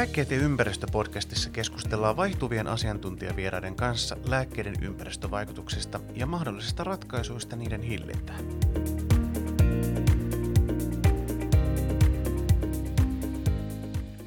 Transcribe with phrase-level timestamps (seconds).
[0.00, 8.44] Lääkkeet ja ympäristöpodcastissa keskustellaan vaihtuvien asiantuntijavieraiden kanssa lääkkeiden ympäristövaikutuksista ja mahdollisista ratkaisuista niiden hillintään.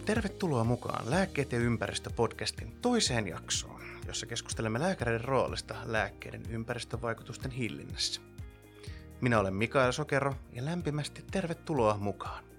[0.05, 8.21] Tervetuloa mukaan Lääkkeet ja ympäristöpodcastin toiseen jaksoon, jossa keskustelemme lääkäreiden roolista lääkkeiden ympäristövaikutusten hillinnässä.
[9.21, 12.52] Minä olen Mikael Sokero ja lämpimästi tervetuloa mukaan.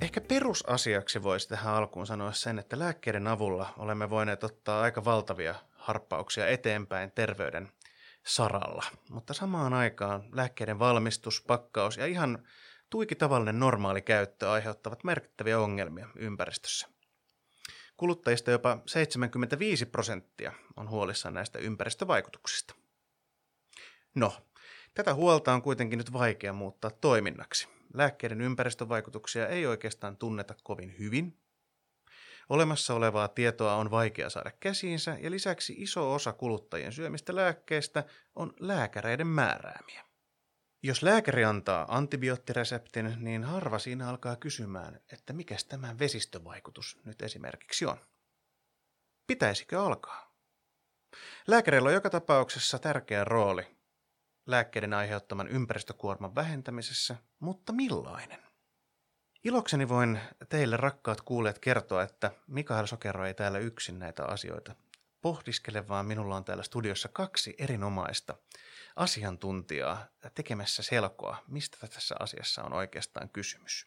[0.00, 5.54] Ehkä perusasiaksi voisi tähän alkuun sanoa sen, että lääkkeiden avulla olemme voineet ottaa aika valtavia
[5.72, 7.68] harppauksia eteenpäin terveyden
[8.26, 8.84] saralla.
[9.10, 12.46] Mutta samaan aikaan lääkkeiden valmistus, pakkaus ja ihan
[12.90, 16.88] tuiki tavallinen normaali käyttö aiheuttavat merkittäviä ongelmia ympäristössä.
[17.96, 22.74] Kuluttajista jopa 75 prosenttia on huolissaan näistä ympäristövaikutuksista.
[24.14, 24.32] No,
[24.94, 31.40] tätä huolta on kuitenkin nyt vaikea muuttaa toiminnaksi– lääkkeiden ympäristövaikutuksia ei oikeastaan tunneta kovin hyvin.
[32.48, 38.52] Olemassa olevaa tietoa on vaikea saada käsiinsä ja lisäksi iso osa kuluttajien syömistä lääkkeistä on
[38.60, 40.04] lääkäreiden määräämiä.
[40.82, 47.86] Jos lääkäri antaa antibioottireseptin, niin harva siinä alkaa kysymään, että mikä tämä vesistövaikutus nyt esimerkiksi
[47.86, 48.00] on.
[49.26, 50.34] Pitäisikö alkaa?
[51.46, 53.79] Lääkärillä on joka tapauksessa tärkeä rooli
[54.50, 58.38] lääkkeiden aiheuttaman ympäristökuorman vähentämisessä, mutta millainen?
[59.44, 64.74] Ilokseni voin teille rakkaat kuulijat kertoa, että Mikael Sokero ei täällä yksin näitä asioita
[65.20, 68.34] pohdiskele, vaan minulla on täällä studiossa kaksi erinomaista
[68.96, 73.86] asiantuntijaa tekemässä selkoa, mistä tässä asiassa on oikeastaan kysymys.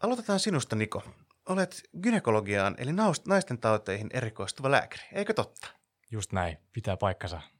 [0.00, 1.02] Aloitetaan sinusta, Niko.
[1.48, 2.90] Olet gynekologiaan eli
[3.28, 5.68] naisten tauteihin erikoistuva lääkäri, eikö totta?
[6.10, 7.55] Just näin, pitää paikkansa.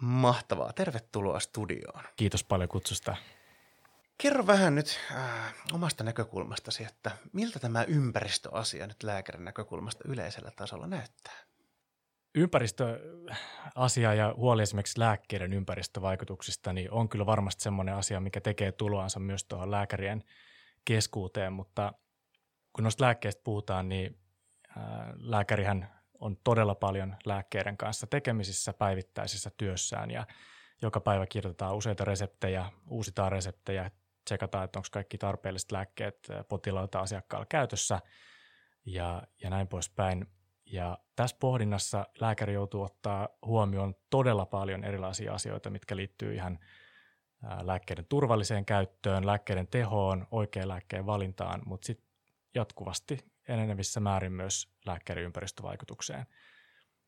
[0.00, 0.72] Mahtavaa.
[0.72, 2.04] Tervetuloa studioon.
[2.16, 3.16] Kiitos paljon kutsusta.
[4.22, 10.86] Kerro vähän nyt äh, omasta näkökulmastasi, että miltä tämä ympäristöasia nyt lääkärin näkökulmasta yleisellä tasolla
[10.86, 11.34] näyttää?
[12.34, 19.20] Ympäristöasia ja huoli esimerkiksi lääkkeiden ympäristövaikutuksista niin on kyllä varmasti semmoinen asia, mikä tekee tuloansa
[19.20, 20.24] myös tuohon lääkärien
[20.84, 21.92] keskuuteen, mutta
[22.72, 24.18] kun noista lääkkeistä puhutaan, niin
[24.76, 24.82] äh,
[25.16, 30.26] lääkärihän on todella paljon lääkkeiden kanssa tekemisissä päivittäisessä työssään ja
[30.82, 33.90] joka päivä kirjoitetaan useita reseptejä, uusitaan reseptejä,
[34.24, 38.00] tsekataan, että onko kaikki tarpeelliset lääkkeet potilailta asiakkaalla käytössä
[38.84, 40.26] ja, ja näin poispäin.
[40.66, 46.58] Ja tässä pohdinnassa lääkäri joutuu ottaa huomioon todella paljon erilaisia asioita, mitkä liittyy ihan
[47.62, 52.06] lääkkeiden turvalliseen käyttöön, lääkkeiden tehoon, oikean lääkkeen valintaan, mutta sitten
[52.54, 56.26] jatkuvasti enenevissä määrin myös lääkkeiden ympäristövaikutukseen.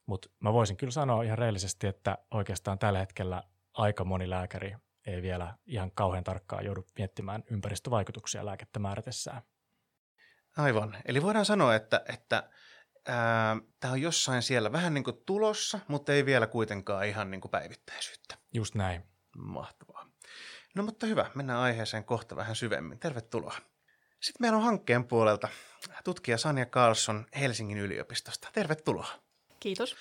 [0.06, 3.42] Mutta mä voisin kyllä sanoa ihan reellisesti, että oikeastaan tällä hetkellä
[3.72, 4.76] aika moni lääkäri
[5.06, 9.42] ei vielä ihan kauhean tarkkaan joudu miettimään ympäristövaikutuksia lääkettä määrätessään.
[10.56, 10.96] Aivan.
[11.04, 12.50] Eli voidaan sanoa, että, että
[13.80, 17.50] tämä on jossain siellä vähän niin kuin tulossa, mutta ei vielä kuitenkaan ihan niin kuin
[17.50, 18.34] päivittäisyyttä.
[18.54, 19.02] Just näin.
[19.36, 20.06] Mahtavaa.
[20.74, 22.98] No mutta hyvä, mennään aiheeseen kohta vähän syvemmin.
[22.98, 23.56] Tervetuloa.
[24.22, 25.48] Sitten meillä on hankkeen puolelta
[26.04, 28.48] tutkija Sanja Carlson Helsingin yliopistosta.
[28.52, 29.08] Tervetuloa.
[29.60, 29.96] Kiitos.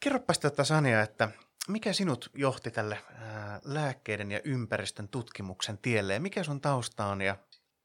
[0.00, 1.28] Kerropas tätä Sanja, että
[1.68, 7.20] mikä sinut johti tälle ää, lääkkeiden ja ympäristön tutkimuksen tielle ja mikä sun tausta on?
[7.20, 7.36] Ja...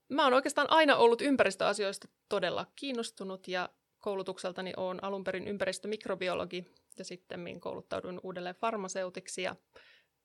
[0.09, 3.69] Mä oon oikeastaan aina ollut ympäristöasioista todella kiinnostunut ja
[3.99, 6.65] koulutukseltani olen alun perin ympäristömikrobiologi
[6.97, 9.55] ja sitten kouluttauduin uudelleen farmaseutiksi ja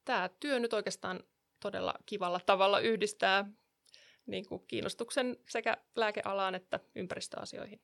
[0.04, 1.20] tämä työ nyt oikeastaan
[1.60, 3.44] todella kivalla tavalla yhdistää
[4.30, 7.80] niin kuin kiinnostuksen sekä lääkealaan että ympäristöasioihin.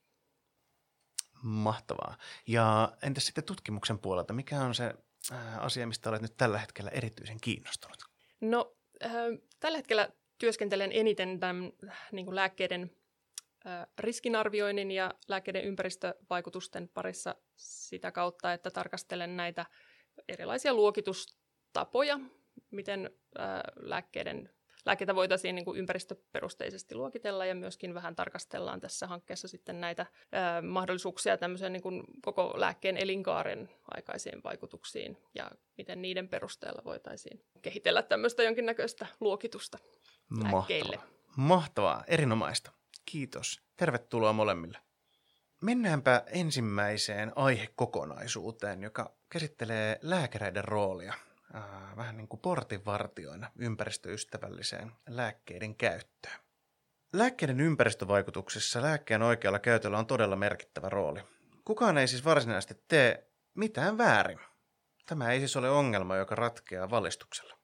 [1.43, 2.17] Mahtavaa.
[2.47, 4.93] Ja entäs sitten tutkimuksen puolelta, mikä on se
[5.31, 7.97] äh, asia, mistä olet nyt tällä hetkellä erityisen kiinnostunut?
[8.41, 8.75] No,
[9.05, 9.11] äh,
[9.59, 11.71] tällä hetkellä työskentelen eniten tämän
[12.11, 12.91] niin kuin lääkkeiden
[13.67, 19.65] äh, riskinarvioinnin ja lääkkeiden ympäristövaikutusten parissa sitä kautta, että tarkastelen näitä
[20.27, 22.19] erilaisia luokitustapoja,
[22.71, 23.45] miten äh,
[23.75, 30.05] lääkkeiden lääkkeitä voitaisiin niin kuin ympäristöperusteisesti luokitella ja myöskin vähän tarkastellaan tässä hankkeessa sitten näitä
[30.31, 37.45] ää, mahdollisuuksia tämmöisen niin kuin koko lääkkeen elinkaaren aikaisiin vaikutuksiin ja miten niiden perusteella voitaisiin
[37.61, 39.77] kehitellä tämmöistä jonkinnäköistä luokitusta
[40.43, 40.95] lääkkeille.
[40.95, 41.17] Mahtavaa.
[41.37, 42.71] Mahtavaa, erinomaista.
[43.05, 43.61] Kiitos.
[43.77, 44.77] Tervetuloa molemmille.
[45.61, 51.13] Mennäänpä ensimmäiseen aihekokonaisuuteen, joka käsittelee lääkäreiden roolia
[51.55, 56.39] äh, vähän niin kuin portinvartioina ympäristöystävälliseen lääkkeiden käyttöön.
[57.13, 61.23] Lääkkeiden ympäristövaikutuksissa lääkkeen oikealla käytöllä on todella merkittävä rooli.
[61.65, 64.39] Kukaan ei siis varsinaisesti tee mitään väärin.
[65.05, 67.57] Tämä ei siis ole ongelma, joka ratkeaa valistuksella.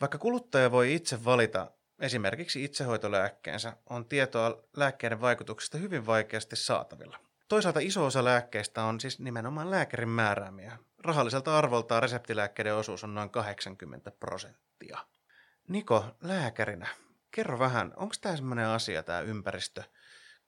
[0.00, 1.70] Vaikka kuluttaja voi itse valita
[2.00, 7.18] esimerkiksi itsehoitolääkkeensä, on tietoa lääkkeiden vaikutuksista hyvin vaikeasti saatavilla.
[7.48, 10.78] Toisaalta iso osa lääkkeistä on siis nimenomaan lääkärin määräämiä.
[11.04, 14.98] Rahalliselta arvoltaan reseptilääkkeiden osuus on noin 80 prosenttia.
[15.68, 16.88] Niko, lääkärinä,
[17.30, 19.82] kerro vähän, onko tämä sellainen asia, tämä ympäristö,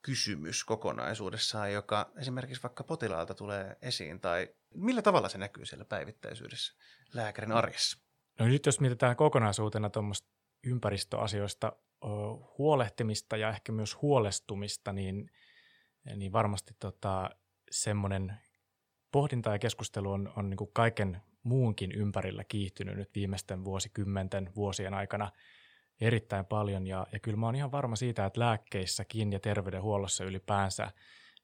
[0.02, 6.74] kysymys kokonaisuudessaan, joka esimerkiksi vaikka potilaalta tulee esiin, tai millä tavalla se näkyy siellä päivittäisyydessä
[7.12, 7.98] lääkärin arjessa?
[8.38, 10.28] No nyt jos mietitään kokonaisuutena tuommoista
[10.64, 11.72] ympäristöasioista
[12.58, 15.30] huolehtimista ja ehkä myös huolestumista, niin,
[16.16, 17.30] niin varmasti tota,
[17.70, 18.40] semmoinen
[19.12, 25.30] pohdinta ja keskustelu on, on niin kaiken muunkin ympärillä kiihtynyt nyt viimeisten vuosikymmenten vuosien aikana
[26.00, 26.86] erittäin paljon.
[26.86, 30.90] Ja, ja kyllä mä oon ihan varma siitä, että lääkkeissäkin ja terveydenhuollossa ylipäänsä,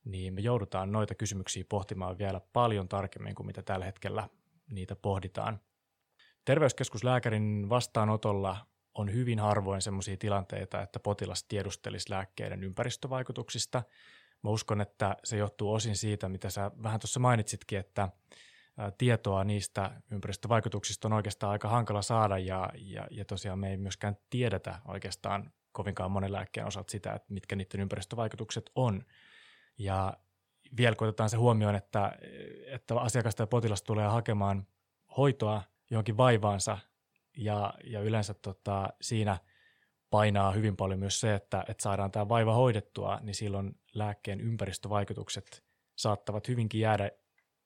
[0.04, 4.28] niin me joudutaan noita kysymyksiä pohtimaan vielä paljon tarkemmin kuin mitä tällä hetkellä
[4.70, 5.60] niitä pohditaan.
[6.44, 13.82] Terveyskeskuslääkärin vastaanotolla on hyvin harvoin sellaisia tilanteita, että potilas tiedustelisi lääkkeiden ympäristövaikutuksista.
[14.42, 18.08] Mä uskon, että se johtuu osin siitä, mitä sä vähän tuossa mainitsitkin, että
[18.98, 24.16] tietoa niistä ympäristövaikutuksista on oikeastaan aika hankala saada ja, ja, ja tosiaan me ei myöskään
[24.30, 29.04] tiedetä oikeastaan kovinkaan monen lääkkeen osalta sitä, että mitkä niiden ympäristövaikutukset on.
[29.78, 30.16] Ja
[30.76, 32.12] vielä kun otetaan se huomioon, että,
[32.66, 34.66] että asiakas tai potilas tulee hakemaan
[35.16, 36.78] hoitoa johonkin vaivaansa
[37.36, 39.38] ja, ja yleensä tota, siinä
[40.10, 45.64] painaa hyvin paljon myös se, että, että saadaan tämä vaiva hoidettua, niin silloin lääkkeen ympäristövaikutukset
[45.96, 47.10] saattavat hyvinkin jäädä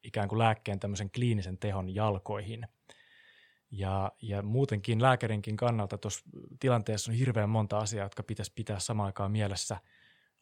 [0.04, 2.66] ikään kuin lääkkeen tämmöisen kliinisen tehon jalkoihin.
[3.70, 6.24] Ja, ja muutenkin lääkärinkin kannalta tuossa
[6.60, 9.76] tilanteessa on hirveän monta asiaa, jotka pitäisi pitää samaan aikaan mielessä.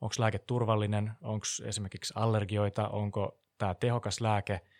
[0.00, 4.60] Onko lääke turvallinen, onko esimerkiksi allergioita, onko tämä tehokas lääke–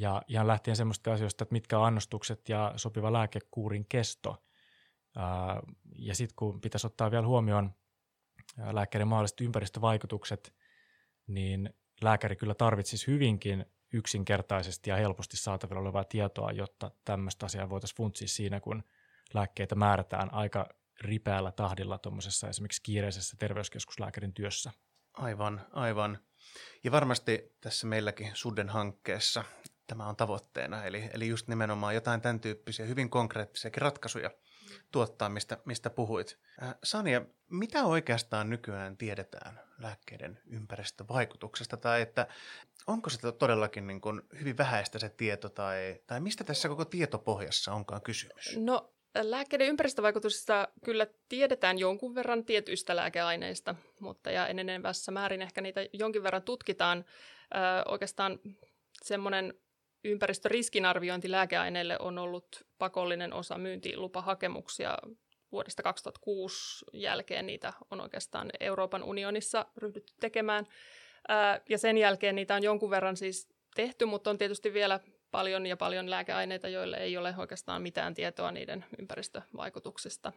[0.00, 4.42] ja ihan lähtien semmoista asioista, että mitkä on annostukset ja sopiva lääkekuurin kesto.
[5.98, 7.74] Ja sitten kun pitäisi ottaa vielä huomioon
[8.72, 10.54] lääkkeiden mahdolliset ympäristövaikutukset,
[11.26, 17.96] niin lääkäri kyllä tarvitsisi hyvinkin yksinkertaisesti ja helposti saatavilla olevaa tietoa, jotta tämmöistä asiaa voitaisiin
[17.96, 18.82] funtsia siinä, kun
[19.34, 20.68] lääkkeitä määrätään aika
[21.00, 24.72] ripeällä tahdilla tuommoisessa esimerkiksi kiireisessä terveyskeskuslääkärin työssä.
[25.12, 26.18] Aivan, aivan.
[26.84, 29.44] Ja varmasti tässä meilläkin Suden hankkeessa
[29.86, 30.84] tämä on tavoitteena.
[30.84, 34.30] Eli, eli just nimenomaan jotain tämän tyyppisiä hyvin konkreettisiakin ratkaisuja
[34.92, 36.38] tuottaa, mistä, mistä puhuit.
[36.62, 42.26] Äh, Sania, mitä oikeastaan nykyään tiedetään lääkkeiden ympäristövaikutuksesta, tai että
[42.86, 47.72] onko se todellakin niin kuin hyvin vähäistä se tieto, tai, tai mistä tässä koko tietopohjassa
[47.72, 48.56] onkaan kysymys?
[48.56, 55.80] No Lääkkeiden ympäristövaikutuksista kyllä tiedetään jonkun verran tietyistä lääkeaineista, mutta ja enenevässä määrin ehkä niitä
[55.92, 57.04] jonkin verran tutkitaan.
[57.54, 58.38] Ö, oikeastaan
[59.02, 59.54] semmoinen
[60.04, 64.98] ympäristöriskinarviointi lääkeaineille on ollut pakollinen osa myyntilupahakemuksia
[65.52, 67.46] vuodesta 2006 jälkeen.
[67.46, 70.66] Niitä on oikeastaan Euroopan unionissa ryhdytty tekemään.
[71.68, 75.00] Ja sen jälkeen niitä on jonkun verran siis tehty, mutta on tietysti vielä
[75.30, 80.32] paljon ja paljon lääkeaineita, joille ei ole oikeastaan mitään tietoa niiden ympäristövaikutuksista.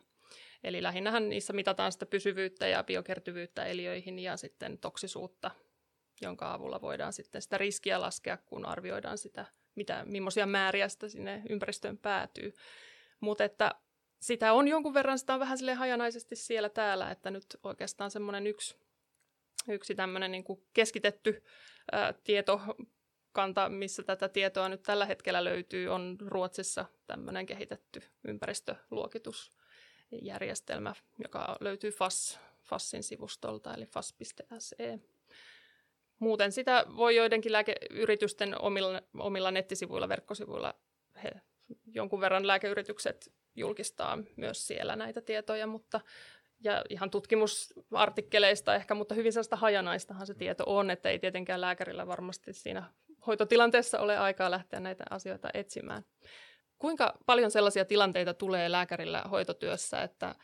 [0.63, 5.51] Eli lähinnähän niissä mitataan sitä pysyvyyttä ja biokertyvyyttä eliöihin ja sitten toksisuutta
[6.21, 11.41] jonka avulla voidaan sitten sitä riskiä laskea, kun arvioidaan sitä, mitä, millaisia määriä sitä sinne
[11.49, 12.53] ympäristöön päätyy.
[13.19, 13.75] Mutta että
[14.19, 18.47] sitä on jonkun verran, sitä on vähän sille hajanaisesti siellä täällä, että nyt oikeastaan semmoinen
[18.47, 18.75] yksi,
[19.67, 21.43] yksi tämmöinen niin kuin keskitetty
[21.91, 30.93] ää, tietokanta, missä tätä tietoa nyt tällä hetkellä löytyy, on Ruotsissa tämmöinen kehitetty ympäristöluokitusjärjestelmä,
[31.23, 34.99] joka löytyy FAS, FASin sivustolta, eli fas.se.
[36.23, 40.73] Muuten sitä voi joidenkin lääkeyritysten omilla, omilla nettisivuilla, verkkosivuilla,
[41.23, 41.31] he,
[41.85, 46.01] jonkun verran lääkeyritykset julkistaa myös siellä näitä tietoja, mutta
[46.63, 52.07] ja ihan tutkimusartikkeleista ehkä, mutta hyvin sellaista hajanaistahan se tieto on, että ei tietenkään lääkärillä
[52.07, 52.83] varmasti siinä
[53.27, 56.05] hoitotilanteessa ole aikaa lähteä näitä asioita etsimään.
[56.79, 60.35] Kuinka paljon sellaisia tilanteita tulee lääkärillä hoitotyössä, että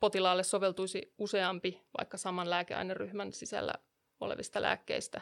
[0.00, 3.74] potilaalle soveltuisi useampi vaikka saman lääkeaineryhmän sisällä
[4.20, 5.20] olevista lääkkeistä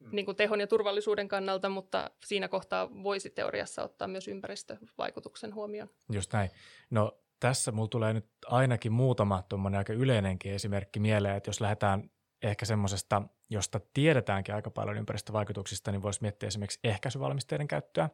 [0.00, 0.08] mm.
[0.12, 5.90] niin kuin tehon ja turvallisuuden kannalta, mutta siinä kohtaa voisi teoriassa ottaa myös ympäristövaikutuksen huomioon.
[6.12, 6.50] Just näin.
[6.90, 12.10] No tässä mulla tulee nyt ainakin muutama tuommoinen aika yleinenkin esimerkki mieleen, että jos lähdetään
[12.42, 18.08] ehkä semmoisesta, josta tiedetäänkin aika paljon ympäristövaikutuksista, niin voisi miettiä esimerkiksi ehkäisyvalmisteiden käyttöä,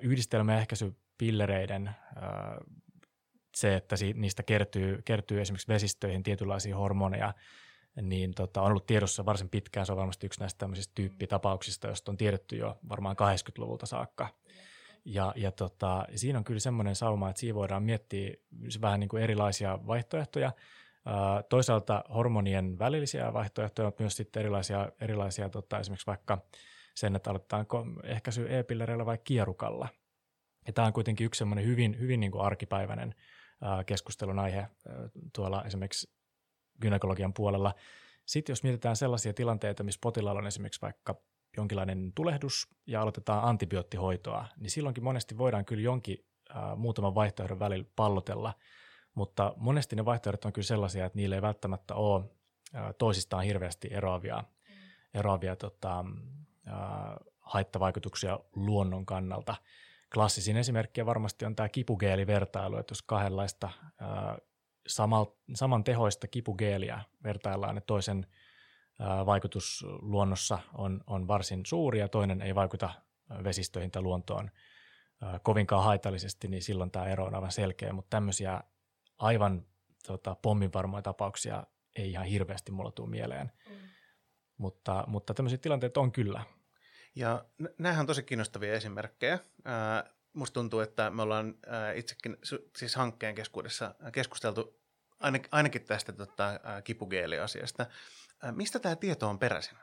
[0.00, 1.90] yhdistelmäehkäisypillereiden,
[3.56, 7.34] se, että niistä kertyy, kertyy esimerkiksi vesistöihin tietynlaisia hormoneja,
[8.02, 9.86] niin tota, on ollut tiedossa varsin pitkään.
[9.86, 14.28] Se on varmasti yksi näistä tämmöisistä tyyppitapauksista, joista on tiedetty jo varmaan 80-luvulta saakka.
[15.04, 18.34] Ja, ja tota, siinä on kyllä semmoinen sauma, että siinä voidaan miettiä
[18.80, 20.52] vähän niin kuin erilaisia vaihtoehtoja.
[21.48, 26.38] Toisaalta hormonien välillisiä vaihtoehtoja, mutta myös sitten erilaisia, erilaisia tota, esimerkiksi vaikka
[26.94, 29.88] sen, että aloitetaanko ehkäisy e-pillereillä vai kierukalla.
[30.66, 33.14] Ja tämä on kuitenkin yksi semmoinen hyvin, hyvin niin kuin arkipäiväinen
[33.86, 34.66] keskustelun aihe
[35.32, 36.21] tuolla esimerkiksi
[36.82, 37.74] gynekologian puolella.
[38.26, 41.14] Sitten jos mietitään sellaisia tilanteita, missä potilaalla on esimerkiksi vaikka
[41.56, 47.84] jonkinlainen tulehdus ja aloitetaan antibioottihoitoa, niin silloinkin monesti voidaan kyllä jonkin äh, muutaman vaihtoehdon välillä
[47.96, 48.54] pallotella,
[49.14, 52.24] mutta monesti ne vaihtoehdot on kyllä sellaisia, että niillä ei välttämättä ole
[52.74, 54.36] äh, toisistaan hirveästi eroavia,
[54.68, 54.74] mm.
[55.14, 56.04] eroavia tota,
[56.68, 56.74] äh,
[57.40, 59.54] haittavaikutuksia luonnon kannalta.
[60.14, 64.36] Klassisin esimerkki varmasti on tämä kipugeelivertailu, että jos kahdenlaista äh,
[64.86, 68.26] samal, saman tehoista kipugeeliä vertaillaan, että toisen
[69.26, 72.90] vaikutus luonnossa on, on varsin suuri ja toinen ei vaikuta
[73.44, 74.50] vesistöihin tai luontoon
[75.42, 78.60] kovinkaan haitallisesti, niin silloin tämä ero on aivan selkeä, mutta tämmöisiä
[79.18, 79.66] aivan
[80.06, 83.52] tota, pomminvarmoja tapauksia ei ihan hirveästi mulla tule mieleen.
[83.68, 83.74] Mm.
[84.56, 86.44] Mutta, mutta tämmöisiä tilanteita on kyllä.
[87.14, 87.44] Ja
[87.78, 89.38] nämähän on tosi kiinnostavia esimerkkejä.
[89.64, 92.36] Ää, musta tuntuu, että me ollaan ää, itsekin
[92.76, 94.80] siis hankkeen keskuudessa keskusteltu
[95.20, 97.86] ainakin, ainakin tästä tota, kipugeeliasiasta.
[98.42, 99.78] Ää, mistä tämä tieto on peräisin?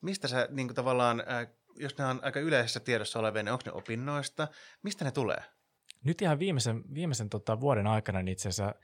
[0.00, 1.22] Mistä sä niin kuin, tavallaan
[1.76, 4.48] jos ne on aika yleisessä tiedossa olevia, niin onko ne opinnoista?
[4.82, 5.42] Mistä ne tulee?
[6.04, 8.74] Nyt ihan viimeisen, viimeisen tota, vuoden aikana niin itse asiassa,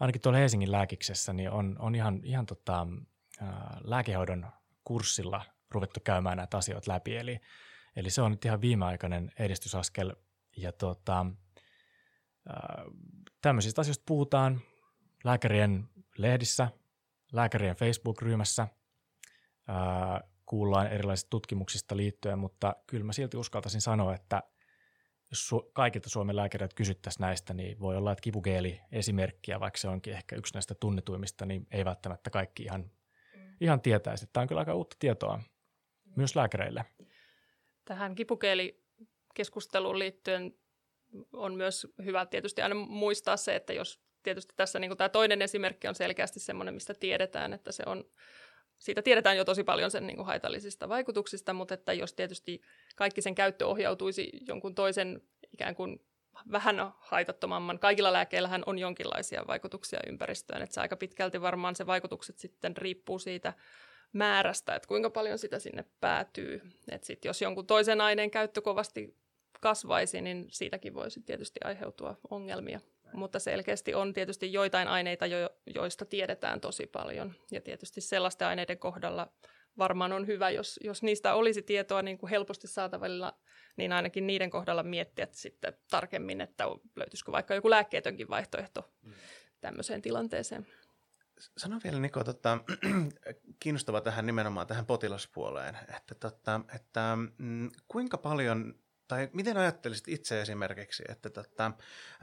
[0.00, 2.86] ainakin tuolla Helsingin lääkiksessä, niin on, on ihan, ihan tota,
[3.40, 4.46] ää, lääkehoidon
[4.84, 7.16] kurssilla ruvettu käymään näitä asioita läpi.
[7.16, 7.40] Eli,
[7.96, 10.14] eli se on nyt ihan viimeaikainen edistysaskel.
[10.56, 11.26] Ja tota,
[12.48, 12.84] ää,
[13.42, 14.60] tämmöisistä asioista puhutaan
[15.24, 16.68] lääkärien lehdissä,
[17.32, 18.68] lääkärien Facebook-ryhmässä,
[19.68, 24.42] ää, kuullaan erilaisista tutkimuksista liittyen, mutta kyllä mä silti uskaltaisin sanoa, että
[25.30, 29.88] jos su- kaikilta Suomen lääkäreiltä kysyttäisiin näistä, niin voi olla, että kipugeeli esimerkkiä, vaikka se
[29.88, 33.56] onkin ehkä yksi näistä tunnetuimmista, niin ei välttämättä kaikki ihan, mm.
[33.60, 34.26] ihan tietäisi.
[34.32, 35.40] Tämä on kyllä aika uutta tietoa
[36.16, 36.84] myös lääkäreille.
[37.84, 38.14] Tähän
[39.36, 40.54] kipukeelikeskusteluun liittyen
[41.32, 45.88] on myös hyvä tietysti aina muistaa se, että jos tietysti tässä niin tämä toinen esimerkki
[45.88, 48.04] on selkeästi sellainen, mistä tiedetään, että se on
[48.78, 52.62] siitä tiedetään jo tosi paljon sen niin kuin haitallisista vaikutuksista, mutta että jos tietysti
[52.96, 56.00] kaikki sen käyttö ohjautuisi jonkun toisen ikään kuin
[56.52, 62.38] vähän haitattomamman, kaikilla lääkkeillähän on jonkinlaisia vaikutuksia ympäristöön, että se aika pitkälti varmaan se vaikutukset
[62.38, 63.52] sitten riippuu siitä
[64.12, 66.62] määrästä, että kuinka paljon sitä sinne päätyy.
[66.90, 69.16] Että sitten jos jonkun toisen aineen käyttö kovasti
[69.60, 72.80] kasvaisi, niin siitäkin voisi tietysti aiheutua ongelmia.
[73.12, 77.34] Mutta selkeästi on tietysti joitain aineita, jo, joista tiedetään tosi paljon.
[77.50, 79.32] Ja tietysti sellaisten aineiden kohdalla
[79.78, 83.38] varmaan on hyvä, jos, jos niistä olisi tietoa niin kuin helposti saatavilla,
[83.76, 86.64] niin ainakin niiden kohdalla miettiä sitten tarkemmin, että
[86.96, 89.12] löytyisikö vaikka joku lääkkeetönkin vaihtoehto mm.
[89.60, 90.66] tämmöiseen tilanteeseen.
[91.56, 92.58] Sano vielä Niko, tota,
[93.62, 98.74] kiinnostava tähän nimenomaan tähän potilaspuoleen, että, tota, että mm, kuinka paljon
[99.08, 101.72] tai miten ajattelisit itse esimerkiksi, että tota,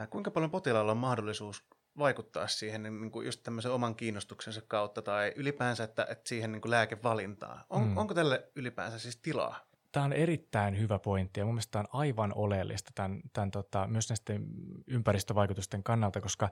[0.09, 1.63] kuinka paljon potilaalla on mahdollisuus
[1.97, 6.61] vaikuttaa siihen niin kuin just tämmöisen oman kiinnostuksensa kautta tai ylipäänsä että, että siihen niin
[6.61, 7.65] kuin lääkevalintaan?
[7.69, 7.97] On, mm.
[7.97, 9.59] Onko tälle ylipäänsä siis tilaa?
[9.91, 13.87] Tämä on erittäin hyvä pointti ja mun mielestä tämä on aivan oleellista tämän, tämän tota,
[13.87, 14.45] myös näisten
[14.87, 16.49] ympäristövaikutusten kannalta, koska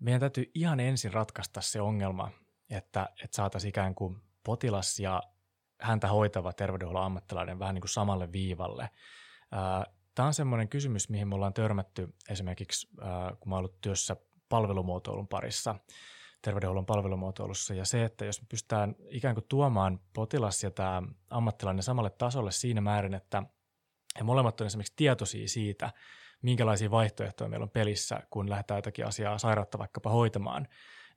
[0.00, 2.30] meidän täytyy ihan ensin ratkaista se ongelma,
[2.70, 5.22] että, että saataisiin ikään kuin potilas ja
[5.80, 8.90] häntä hoitava terveydenhuollon ammattilainen vähän niin kuin samalle viivalle–
[10.14, 12.88] Tämä on semmoinen kysymys, mihin me ollaan törmätty esimerkiksi,
[13.40, 14.16] kun mä ollut työssä
[14.48, 15.74] palvelumuotoilun parissa,
[16.42, 21.82] terveydenhuollon palvelumuotoilussa, ja se, että jos me pystytään ikään kuin tuomaan potilas ja tämä ammattilainen
[21.82, 23.42] samalle tasolle siinä määrin, että
[24.18, 25.92] he molemmat on esimerkiksi tietoisia siitä,
[26.42, 30.68] minkälaisia vaihtoehtoja meillä on pelissä, kun lähdetään jotakin asiaa sairautta vaikkapa hoitamaan,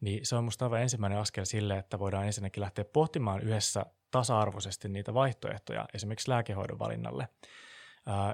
[0.02, 4.90] niin se on minusta aivan ensimmäinen askel sille, että voidaan ensinnäkin lähteä pohtimaan yhdessä tasa-arvoisesti
[4.90, 7.28] niitä vaihtoehtoja esimerkiksi lääkehoidon valinnalle.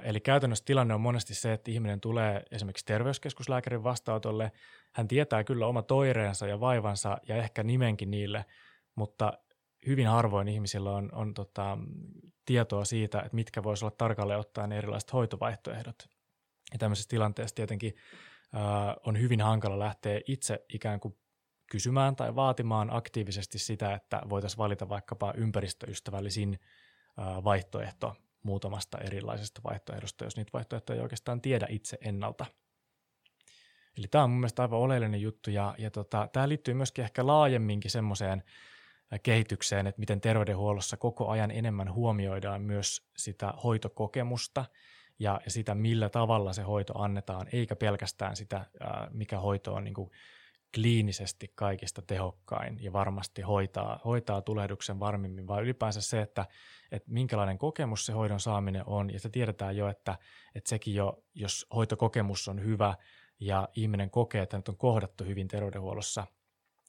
[0.02, 4.52] Eli käytännössä tilanne on monesti se, että ihminen tulee esimerkiksi terveyskeskuslääkärin vastaanotolle,
[4.92, 8.44] hän tietää kyllä oma toireensa ja vaivansa ja ehkä nimenkin niille,
[8.94, 9.32] mutta
[9.86, 11.78] hyvin harvoin ihmisillä on, on tota,
[12.44, 16.08] tietoa siitä, että mitkä voisivat olla tarkalleen ottaen erilaiset hoitovaihtoehdot.
[16.72, 17.94] Ja tämmöisessä tilanteessa tietenkin
[18.52, 21.18] ää, on hyvin hankala lähteä itse ikään kuin
[21.70, 26.60] kysymään tai vaatimaan aktiivisesti sitä, että voitaisiin valita vaikkapa ympäristöystävällisin
[27.18, 28.16] ää, vaihtoehto
[28.48, 32.46] muutamasta erilaisesta vaihtoehdosta, jos niitä vaihtoehtoja ei oikeastaan tiedä itse ennalta.
[33.98, 37.26] Eli tämä on mun mielestä aivan oleellinen juttu ja, ja tota, tämä liittyy myöskin ehkä
[37.26, 38.42] laajemminkin semmoiseen
[39.22, 44.64] kehitykseen, että miten terveydenhuollossa koko ajan enemmän huomioidaan myös sitä hoitokokemusta
[45.18, 48.64] ja, sitä, millä tavalla se hoito annetaan, eikä pelkästään sitä,
[49.10, 50.10] mikä hoito on niin kuin
[50.74, 56.46] kliinisesti kaikista tehokkain ja varmasti hoitaa, hoitaa tulehduksen varmimmin, vaan ylipäänsä se, että,
[56.92, 59.12] että minkälainen kokemus se hoidon saaminen on.
[59.12, 60.18] Ja se tiedetään jo, että,
[60.54, 62.94] että sekin jo, jos hoitokokemus on hyvä
[63.40, 66.26] ja ihminen kokee, että nyt on kohdattu hyvin terveydenhuollossa,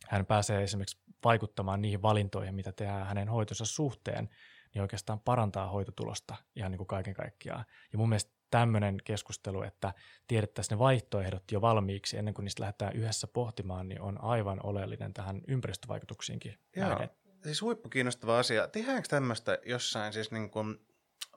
[0.08, 4.30] hän pääsee esimerkiksi vaikuttamaan niihin valintoihin, mitä tehdään hänen hoitonsa suhteen,
[4.74, 7.66] niin oikeastaan parantaa hoitotulosta ihan niin kuin kaiken kaikkiaan.
[7.92, 9.94] Ja mun mielestä tämmöinen keskustelu, että
[10.28, 15.14] tiedettäisiin ne vaihtoehdot jo valmiiksi ennen kuin niistä lähdetään yhdessä pohtimaan, niin on aivan oleellinen
[15.14, 16.60] tähän ympäristövaikutuksiinkin.
[16.76, 17.10] Joo, näiden.
[17.44, 18.68] siis huippukiinnostava asia.
[18.68, 20.78] Tehdäänkö tämmöistä jossain siis niin kuin,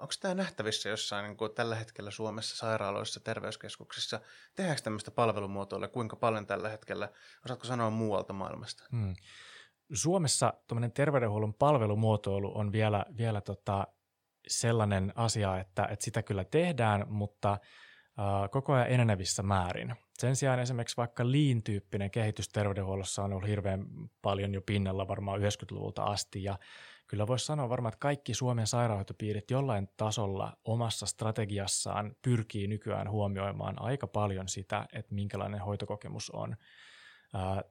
[0.01, 4.21] onko tämä nähtävissä jossain niin kuin tällä hetkellä Suomessa sairaaloissa, terveyskeskuksissa?
[4.55, 5.89] Tehdäänkö tämmöistä palvelumuotoilla?
[5.89, 7.09] Kuinka paljon tällä hetkellä?
[7.45, 8.85] Osaatko sanoa muualta maailmasta?
[8.93, 9.15] Hmm.
[9.93, 10.55] Suomessa
[10.95, 13.87] terveydenhuollon palvelumuotoilu on vielä, vielä tota,
[14.49, 19.95] sellainen asia, että, että sitä kyllä tehdään, mutta uh, koko ajan enenevissä määrin.
[20.19, 23.87] Sen sijaan esimerkiksi vaikka Lean-tyyppinen kehitys terveydenhuollossa on ollut hirveän
[24.23, 26.59] paljon jo pinnalla varmaan 90-luvulta asti ja
[27.07, 33.83] kyllä voisi sanoa varmaan, että kaikki Suomen sairaanhoitopiirit jollain tasolla omassa strategiassaan pyrkii nykyään huomioimaan
[33.83, 36.57] aika paljon sitä, että minkälainen hoitokokemus on.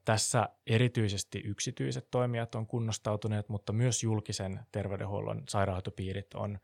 [0.06, 6.60] Tässä erityisesti yksityiset toimijat on kunnostautuneet, mutta myös julkisen terveydenhuollon sairaanhoitopiirit on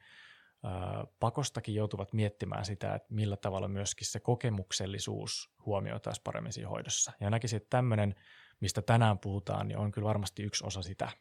[1.19, 7.11] pakostakin joutuvat miettimään sitä, että millä tavalla myöskin se kokemuksellisuus huomioitaisiin paremmin siinä hoidossa.
[7.19, 8.15] Ja näkisin, että tämmöinen,
[8.59, 11.11] mistä tänään puhutaan, niin on kyllä varmasti yksi osa sitä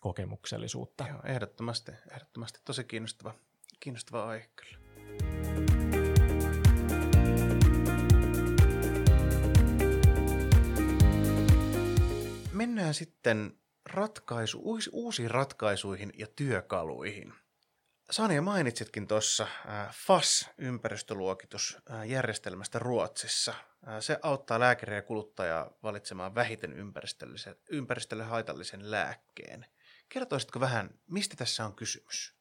[0.00, 1.06] kokemuksellisuutta.
[1.08, 3.34] Joo, ehdottomasti, ehdottomasti tosi kiinnostava,
[3.80, 5.75] kiinnostava aihe kyllä.
[12.76, 14.60] Mennään sitten ratkaisu,
[14.92, 17.34] uusiin ratkaisuihin ja työkaluihin.
[18.10, 19.46] Sanja mainitsitkin tuossa
[20.06, 23.54] FAS-ympäristöluokitus järjestelmästä Ruotsissa.
[24.00, 26.74] Se auttaa lääkäriä ja kuluttajaa valitsemaan vähiten
[27.70, 29.66] ympäristölle haitallisen lääkkeen.
[30.08, 32.34] Kertoisitko vähän, mistä tässä on kysymys?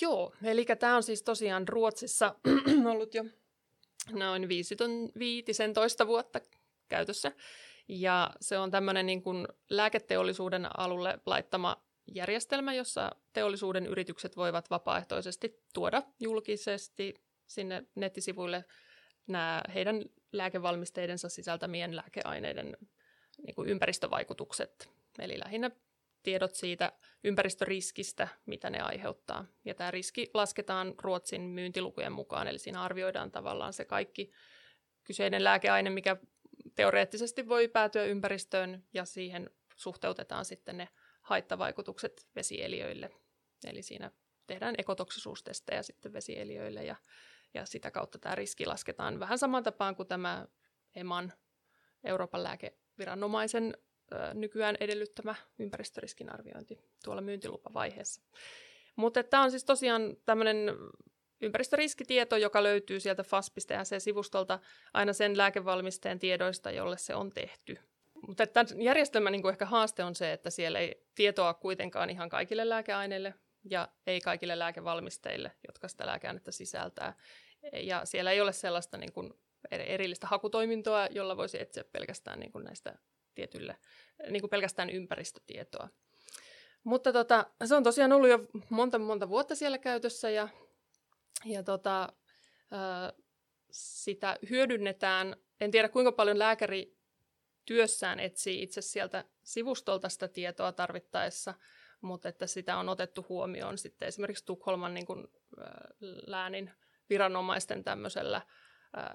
[0.00, 2.34] Joo, eli tämä on siis tosiaan Ruotsissa
[2.92, 3.24] ollut jo
[4.12, 6.40] noin 15 vuotta
[6.88, 7.32] käytössä.
[7.92, 15.62] Ja se on tämmöinen niin kuin lääketeollisuuden alulle laittama järjestelmä, jossa teollisuuden yritykset voivat vapaaehtoisesti
[15.74, 17.14] tuoda julkisesti
[17.46, 18.64] sinne nettisivuille
[19.26, 22.76] nämä heidän lääkevalmisteidensa sisältämien lääkeaineiden
[23.42, 24.90] niin kuin ympäristövaikutukset.
[25.18, 25.70] Eli lähinnä
[26.22, 26.92] tiedot siitä
[27.24, 29.44] ympäristöriskistä, mitä ne aiheuttaa.
[29.64, 34.30] Ja tämä riski lasketaan Ruotsin myyntilukujen mukaan, eli siinä arvioidaan tavallaan se kaikki
[35.04, 36.16] kyseinen lääkeaine, mikä
[36.80, 40.88] teoreettisesti voi päätyä ympäristöön ja siihen suhteutetaan sitten ne
[41.22, 43.10] haittavaikutukset vesieliöille.
[43.64, 44.10] Eli siinä
[44.46, 46.96] tehdään ekotoksisuustestejä sitten vesieliöille ja,
[47.54, 50.46] ja sitä kautta tämä riski lasketaan vähän saman tapaan kuin tämä
[50.94, 51.32] EMAN,
[52.04, 53.76] Euroopan lääkeviranomaisen
[54.12, 58.22] ö, nykyään edellyttämä ympäristöriskin arviointi tuolla myyntilupavaiheessa.
[58.96, 60.66] Mutta tämä on siis tosiaan tämmöinen
[61.40, 64.58] ympäristöriskitieto, joka löytyy sieltä fas.se-sivustolta
[64.94, 67.78] aina sen lääkevalmisteen tiedoista, jolle se on tehty.
[68.26, 72.28] Mutta tämän järjestelmän niin kuin ehkä haaste on se, että siellä ei tietoa kuitenkaan ihan
[72.28, 73.34] kaikille lääkeaineille
[73.70, 77.16] ja ei kaikille lääkevalmisteille, jotka sitä lääkeainetta sisältää.
[77.72, 79.32] Ja siellä ei ole sellaista niin kuin
[79.70, 82.98] erillistä hakutoimintoa, jolla voisi etsiä pelkästään niin kuin näistä
[83.34, 83.76] tietylle,
[84.30, 85.88] niin kuin pelkästään ympäristötietoa.
[86.84, 88.38] Mutta tota, se on tosiaan ollut jo
[88.70, 90.48] monta monta vuotta siellä käytössä ja
[91.44, 92.12] ja tota,
[93.70, 95.36] sitä hyödynnetään.
[95.60, 96.96] En tiedä kuinka paljon lääkäri
[97.66, 101.54] työssään etsii itse sieltä sivustolta sitä tietoa tarvittaessa,
[102.00, 105.28] mutta että sitä on otettu huomioon sitten esimerkiksi Tukholman niin kuin,
[106.26, 106.70] läänin
[107.10, 108.42] viranomaisten tämmöisellä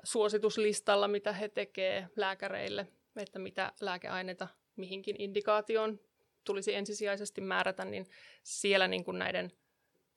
[0.04, 6.00] suosituslistalla, mitä he tekevät lääkäreille, että mitä lääkeaineita mihinkin indikaatioon
[6.44, 8.08] tulisi ensisijaisesti määrätä, niin
[8.44, 9.52] siellä niin kuin näiden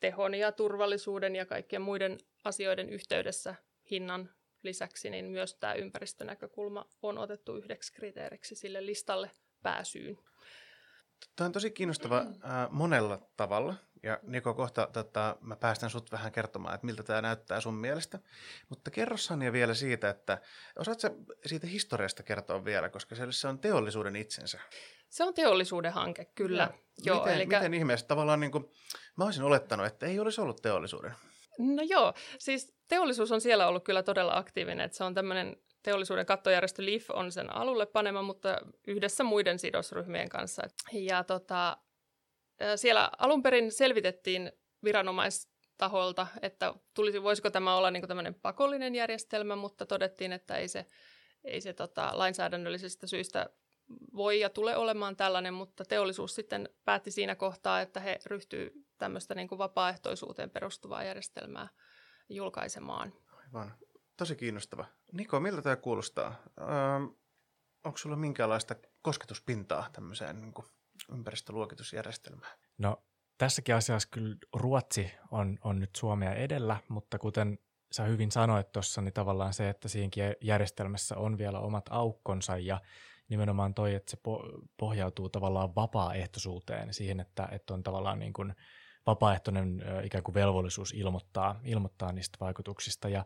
[0.00, 3.54] tehon ja turvallisuuden ja kaikkien muiden asioiden yhteydessä
[3.90, 4.30] hinnan
[4.62, 9.30] lisäksi, niin myös tämä ympäristönäkökulma on otettu yhdeksi kriteeriksi sille listalle
[9.62, 10.18] pääsyyn.
[11.36, 13.74] Tämä on tosi kiinnostava äh, monella tavalla.
[14.02, 18.18] Ja Niko, kohta tota, mä päästän sut vähän kertomaan, että miltä tämä näyttää sun mielestä.
[18.68, 20.38] Mutta kerro Sanja vielä siitä, että
[20.76, 21.08] osaatko
[21.46, 24.60] siitä historiasta kertoa vielä, koska se on teollisuuden itsensä.
[25.08, 26.62] Se on teollisuuden hanke, kyllä.
[26.62, 26.78] Ja.
[27.04, 27.58] Joo, miten, elikkä...
[27.58, 28.64] miten ihmeessä tavallaan, niin kuin,
[29.16, 31.12] mä olisin olettanut, että ei olisi ollut teollisuuden.
[31.58, 36.26] No joo, siis teollisuus on siellä ollut kyllä todella aktiivinen, että se on tämmöinen teollisuuden
[36.26, 40.62] kattojärjestö LIF on sen alulle panema, mutta yhdessä muiden sidosryhmien kanssa.
[40.92, 41.76] Ja tota,
[42.76, 44.52] siellä alun perin selvitettiin
[44.84, 50.86] viranomaistaholta, että tulisi, voisiko tämä olla niin tämmöinen pakollinen järjestelmä, mutta todettiin, että ei se,
[51.44, 53.50] ei se tota, lainsäädännöllisistä syistä
[54.16, 59.34] voi ja tulee olemaan tällainen, mutta teollisuus sitten päätti siinä kohtaa, että he ryhtyy tämmöistä
[59.34, 61.68] niin kuin vapaaehtoisuuteen perustuvaa järjestelmää
[62.28, 63.12] julkaisemaan.
[63.32, 63.74] Aivan.
[64.16, 64.84] Tosi kiinnostava.
[65.12, 66.42] Niko, miltä tämä kuulostaa?
[66.60, 66.66] Öö,
[67.84, 70.66] onko sulla minkäänlaista kosketuspintaa tämmöiseen niin kuin
[71.12, 72.58] ympäristöluokitusjärjestelmään?
[72.78, 73.02] No
[73.38, 77.58] tässäkin asiassa kyllä Ruotsi on, on nyt Suomea edellä, mutta kuten
[77.92, 82.80] sä hyvin sanoit tuossa, niin tavallaan se, että siinäkin järjestelmässä on vielä omat aukkonsa ja
[83.28, 84.18] nimenomaan toi, että se
[84.76, 88.54] pohjautuu tavallaan vapaaehtoisuuteen, siihen, että, että on tavallaan niin kuin
[89.06, 93.08] vapaaehtoinen ikään kuin velvollisuus ilmoittaa, ilmoittaa niistä vaikutuksista.
[93.08, 93.24] Ja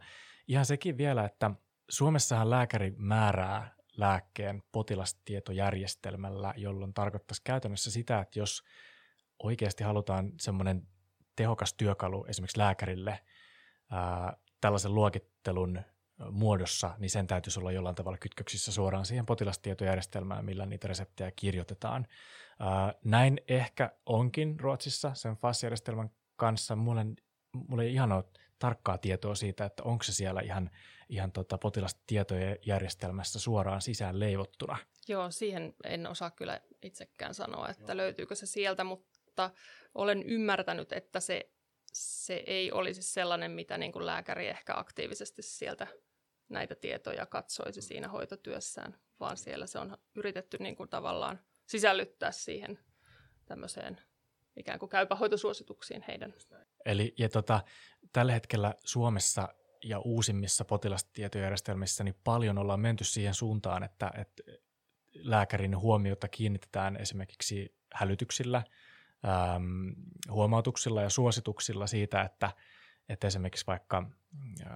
[0.49, 1.51] ihan sekin vielä, että
[1.91, 8.63] Suomessahan lääkäri määrää lääkkeen potilastietojärjestelmällä, jolloin tarkoittaisi käytännössä sitä, että jos
[9.43, 10.89] oikeasti halutaan semmoinen
[11.37, 13.19] tehokas työkalu esimerkiksi lääkärille
[13.91, 15.83] ää, tällaisen luokittelun
[16.31, 22.07] muodossa, niin sen täytyisi olla jollain tavalla kytköksissä suoraan siihen potilastietojärjestelmään, millä niitä reseptejä kirjoitetaan.
[23.05, 26.77] Näin ehkä onkin Ruotsissa sen FAS-järjestelmän kanssa.
[26.77, 27.07] Mulle,
[27.69, 28.25] mulle ei ihan ole
[28.59, 30.71] tarkkaa tietoa siitä, että onko se siellä ihan,
[31.09, 34.79] ihan tota potilastietojärjestelmässä suoraan sisään leivottuna.
[35.09, 37.97] Joo, siihen en osaa kyllä itsekään sanoa, että Joo.
[37.97, 39.51] löytyykö se sieltä, mutta
[39.95, 41.51] olen ymmärtänyt, että se,
[41.93, 45.87] se ei olisi sellainen, mitä niin kuin lääkäri ehkä aktiivisesti sieltä
[46.53, 47.85] näitä tietoja katsoisi mm.
[47.85, 52.79] siinä hoitotyössään, vaan siellä se on yritetty niin kuin tavallaan sisällyttää siihen
[53.45, 54.01] tämmöiseen
[54.57, 56.35] ikään kuin käypähoitosuosituksiin heidän.
[56.85, 57.61] Eli ja tota,
[58.13, 59.49] tällä hetkellä Suomessa
[59.85, 64.43] ja uusimmissa potilastietojärjestelmissä niin paljon ollaan menty siihen suuntaan, että, että
[65.15, 68.63] lääkärin huomiota kiinnitetään esimerkiksi hälytyksillä,
[69.57, 69.95] äm,
[70.31, 72.51] huomautuksilla ja suosituksilla siitä, että,
[73.09, 74.11] että esimerkiksi vaikka
[74.67, 74.73] äh,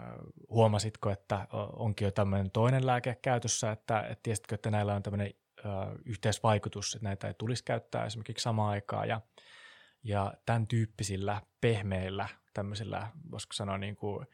[0.51, 5.35] huomasitko, että onkin jo tämmöinen toinen lääke käytössä, että, että tiesitkö, että näillä on tämmöinen
[5.67, 5.73] äh,
[6.05, 9.21] yhteisvaikutus, että näitä ei tulisi käyttää esimerkiksi samaan aikaan ja,
[10.03, 14.27] ja tämän tyyppisillä pehmeillä tämmöisillä, voisiko sanoa niin kuin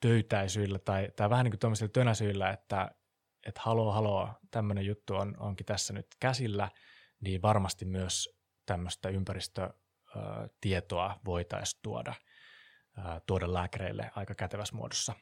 [0.00, 2.90] töytäisyillä tai, tai vähän niin kuin tämmöisillä tönäsyillä, että,
[3.46, 6.68] että haloo, haloo, tämmöinen juttu on, onkin tässä nyt käsillä,
[7.20, 12.14] niin varmasti myös tämmöistä ympäristötietoa voitaisiin tuoda,
[13.26, 15.14] tuoda lääkäreille aika kätevässä muodossa.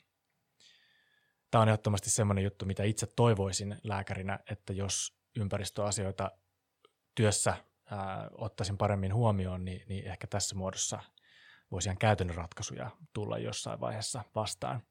[1.50, 6.30] Tämä on ehdottomasti semmoinen juttu, mitä itse toivoisin lääkärinä, että jos ympäristöasioita
[7.14, 7.54] työssä
[7.90, 11.02] ää, ottaisin paremmin huomioon, niin, niin ehkä tässä muodossa
[11.70, 14.82] voisi ihan käytännön ratkaisuja tulla jossain vaiheessa vastaan.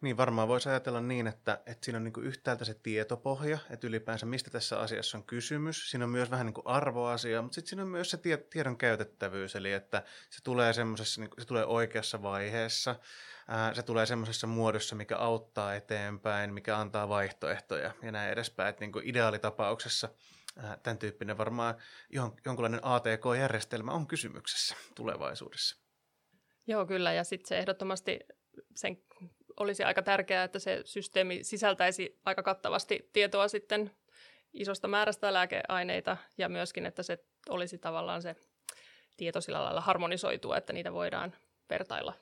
[0.00, 4.26] Niin varmaan voisi ajatella niin, että, että siinä on niin yhtäältä se tietopohja, että ylipäänsä
[4.26, 5.90] mistä tässä asiassa on kysymys.
[5.90, 8.18] Siinä on myös vähän niin kuin arvoasia, mutta sitten siinä on myös se
[8.50, 10.72] tiedon käytettävyys, eli että se tulee,
[11.18, 12.96] niin se tulee oikeassa vaiheessa,
[13.48, 18.68] ää, se tulee semmoisessa muodossa, mikä auttaa eteenpäin, mikä antaa vaihtoehtoja ja näin edespäin.
[18.68, 20.08] Että niin kuin ideaalitapauksessa
[20.56, 21.74] ää, tämän tyyppinen varmaan
[22.44, 25.76] jonkunlainen ATK-järjestelmä on kysymyksessä tulevaisuudessa.
[26.66, 27.12] Joo, kyllä.
[27.12, 28.20] Ja sitten se ehdottomasti
[28.74, 28.96] sen
[29.60, 33.90] olisi aika tärkeää, että se systeemi sisältäisi aika kattavasti tietoa sitten
[34.52, 37.18] isosta määrästä lääkeaineita ja myöskin, että se
[37.48, 38.36] olisi tavallaan se
[39.16, 41.34] tieto sillä lailla harmonisoitua, että niitä voidaan
[41.70, 42.14] vertailla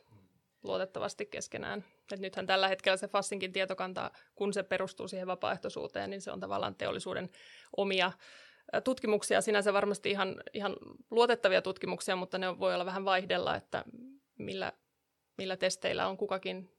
[0.62, 1.84] luotettavasti keskenään.
[2.12, 6.40] Et nythän tällä hetkellä se Fassinkin tietokanta, kun se perustuu siihen vapaaehtoisuuteen, niin se on
[6.40, 7.30] tavallaan teollisuuden
[7.76, 8.12] omia
[8.84, 9.40] tutkimuksia.
[9.40, 10.76] Sinänsä varmasti ihan, ihan
[11.10, 13.84] luotettavia tutkimuksia, mutta ne voi olla vähän vaihdella, että
[14.38, 14.72] millä,
[15.38, 16.75] millä testeillä on kukakin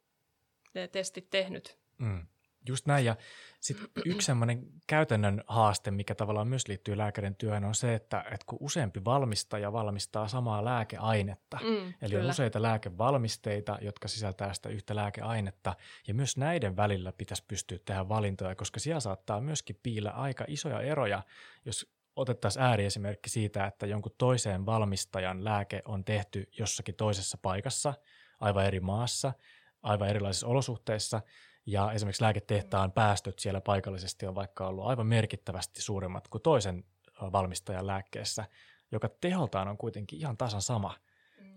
[0.73, 1.77] ne testit tehnyt.
[1.97, 2.27] Mm.
[2.67, 3.05] Just näin.
[3.05, 3.15] Ja
[3.59, 8.45] sitten yksi sellainen käytännön haaste, mikä tavallaan myös liittyy lääkärin työhön, on se, että, että
[8.45, 12.23] kun useampi valmistaja valmistaa samaa lääkeainetta, mm, eli kyllä.
[12.23, 15.75] on useita lääkevalmisteita, jotka sisältää sitä yhtä lääkeainetta,
[16.07, 20.81] ja myös näiden välillä pitäisi pystyä tehdä valintoja, koska siellä saattaa myöskin piillä aika isoja
[20.81, 21.23] eroja,
[21.65, 27.93] jos otettaisiin ääriesimerkki siitä, että jonkun toiseen valmistajan lääke on tehty jossakin toisessa paikassa,
[28.39, 29.33] aivan eri maassa–
[29.83, 31.21] aivan erilaisissa olosuhteissa,
[31.65, 36.83] ja esimerkiksi lääketehtaan päästöt siellä paikallisesti on vaikka ollut aivan merkittävästi suuremmat kuin toisen
[37.21, 38.45] valmistajan lääkkeessä,
[38.91, 40.95] joka teholtaan on kuitenkin ihan tasan sama,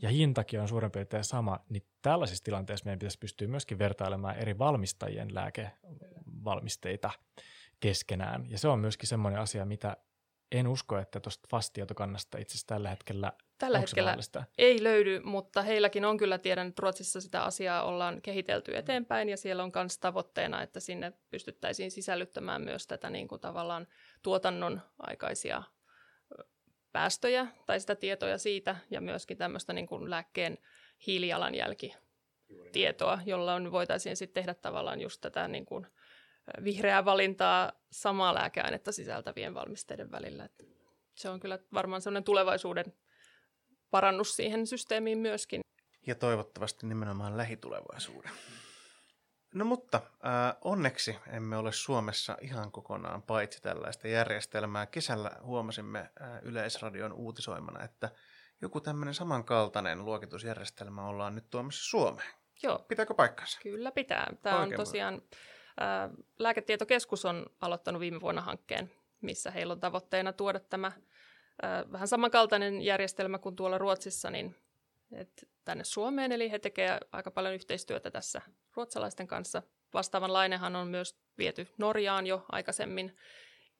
[0.03, 0.15] ja mm.
[0.15, 5.35] hintakin on suurin piirtein sama, niin tällaisissa tilanteissa meidän pitäisi pystyä myöskin vertailemaan eri valmistajien
[5.35, 7.11] lääkevalmisteita
[7.81, 8.51] keskenään.
[8.51, 9.97] Ja se on myöskin semmoinen asia, mitä
[10.53, 14.17] en usko, että tuosta FAST-tietokannasta itse asiassa tällä hetkellä Tällä hetkellä
[14.59, 19.37] ei löydy, mutta heilläkin on kyllä, tiedän, että Ruotsissa sitä asiaa ollaan kehitelty eteenpäin ja
[19.37, 23.87] siellä on myös tavoitteena, että sinne pystyttäisiin sisällyttämään myös tätä niin kuin tavallaan
[24.23, 25.63] tuotannon aikaisia
[26.93, 30.59] päästöjä tai sitä tietoja siitä ja myöskin tämmöistä niin kuin lääkkeen
[31.07, 31.95] hiilijalanjälki
[32.73, 35.87] tietoa, jolla on, voitaisiin sitten tehdä tavallaan just tätä niin kuin,
[36.65, 40.45] vihreää valintaa samaa lääkeainetta sisältävien valmisteiden välillä.
[40.45, 40.65] Että
[41.15, 42.93] se on kyllä varmaan sellainen tulevaisuuden
[43.91, 45.61] parannus siihen systeemiin myöskin.
[46.07, 48.31] Ja toivottavasti nimenomaan lähitulevaisuuden.
[49.55, 54.87] No mutta äh, onneksi emme ole Suomessa ihan kokonaan paitsi tällaista järjestelmää.
[54.87, 58.11] Kesällä huomasimme äh, Yleisradion uutisoimana, että
[58.63, 62.35] joku tämmöinen samankaltainen luokitusjärjestelmä ollaan nyt tuomassa Suomeen.
[62.63, 62.79] Joo.
[62.79, 63.61] Pitääkö paikkansa?
[63.63, 64.33] Kyllä pitää.
[64.43, 65.23] Tämä Oikein on tosiaan,
[65.81, 70.93] ää, Lääketietokeskus on aloittanut viime vuonna hankkeen, missä heillä on tavoitteena tuoda tämä
[71.93, 74.57] vähän samankaltainen järjestelmä kuin tuolla Ruotsissa, niin
[75.13, 78.43] et tänne Suomeen, eli he tekevät aika paljon yhteistyötä tässä
[78.77, 79.63] ruotsalaisten kanssa.
[79.95, 83.17] Vastaavanlainehan on myös viety Norjaan jo aikaisemmin,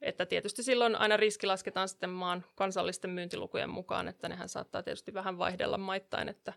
[0.01, 5.15] että tietysti silloin aina riski lasketaan sitten maan kansallisten myyntilukujen mukaan, että nehän saattaa tietysti
[5.15, 6.53] vähän vaihdella maittain, että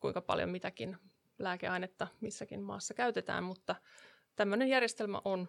[0.00, 0.96] kuinka paljon mitäkin
[1.38, 3.76] lääkeainetta missäkin maassa käytetään, mutta
[4.36, 5.48] tämmöinen järjestelmä on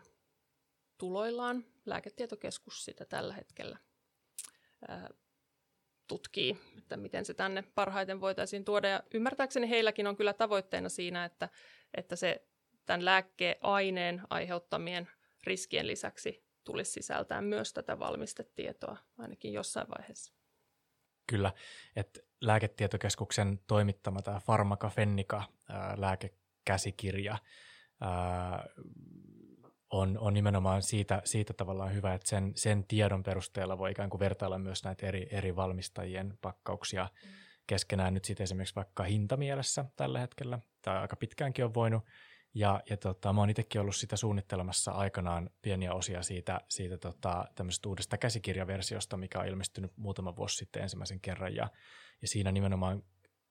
[0.97, 1.65] tuloillaan.
[1.85, 3.77] Lääketietokeskus sitä tällä hetkellä
[6.07, 8.87] tutkii, että miten se tänne parhaiten voitaisiin tuoda.
[8.87, 11.49] Ja ymmärtääkseni heilläkin on kyllä tavoitteena siinä, että,
[11.97, 12.47] että se
[12.85, 15.09] tämän lääkeaineen aiheuttamien
[15.43, 20.33] riskien lisäksi tulisi sisältää myös tätä valmistetietoa ainakin jossain vaiheessa.
[21.27, 21.51] Kyllä,
[21.95, 25.43] että lääketietokeskuksen toimittama tämä Pharmaca Fennica
[25.97, 27.37] lääkekäsikirja
[28.01, 28.69] ää,
[29.93, 34.19] on, on nimenomaan siitä, siitä tavallaan hyvä, että sen, sen tiedon perusteella voi ikään kuin
[34.19, 37.09] vertailla myös näitä eri, eri valmistajien pakkauksia
[37.67, 42.03] keskenään nyt sitten esimerkiksi vaikka hintamielessä tällä hetkellä, tai aika pitkäänkin on voinut,
[42.53, 47.45] ja, ja tota, mä oon itsekin ollut sitä suunnittelemassa aikanaan pieniä osia siitä, siitä tota,
[47.55, 51.55] tämmöisestä uudesta käsikirjaversiosta, mikä on ilmestynyt muutama vuosi sitten ensimmäisen kerran.
[51.55, 51.69] Ja,
[52.21, 53.03] ja siinä nimenomaan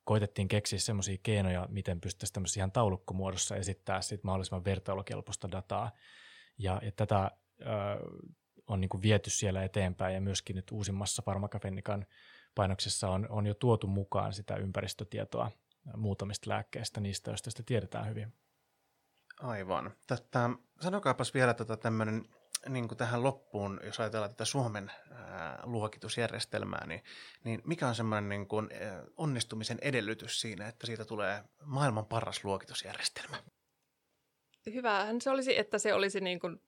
[0.05, 5.91] koitettiin keksiä semmoisia keinoja, miten pystyttäisiin tämmöisessä ihan taulukkomuodossa esittää sit mahdollisimman vertailukelpoista dataa.
[6.59, 7.65] Ja, ja tätä ö,
[8.67, 12.07] on niin kuin viety siellä eteenpäin ja myöskin nyt uusimmassa Farmakafennikan
[12.55, 15.51] painoksessa on, on jo tuotu mukaan sitä ympäristötietoa
[15.97, 18.35] muutamista lääkkeistä, niistä, joista sitä tiedetään hyvin.
[19.41, 19.91] Aivan.
[20.07, 22.25] Tätä, sanokaapas vielä tota tämmöinen
[22.69, 27.03] niin kuin tähän loppuun, jos ajatellaan tätä Suomen ää, luokitusjärjestelmää, niin,
[27.45, 28.49] niin mikä on semmoinen niin
[29.17, 33.37] onnistumisen edellytys siinä, että siitä tulee maailman paras luokitusjärjestelmä?
[34.67, 36.63] Hyvähän se olisi, että se olisi niin kuin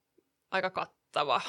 [0.50, 1.40] aika kattava,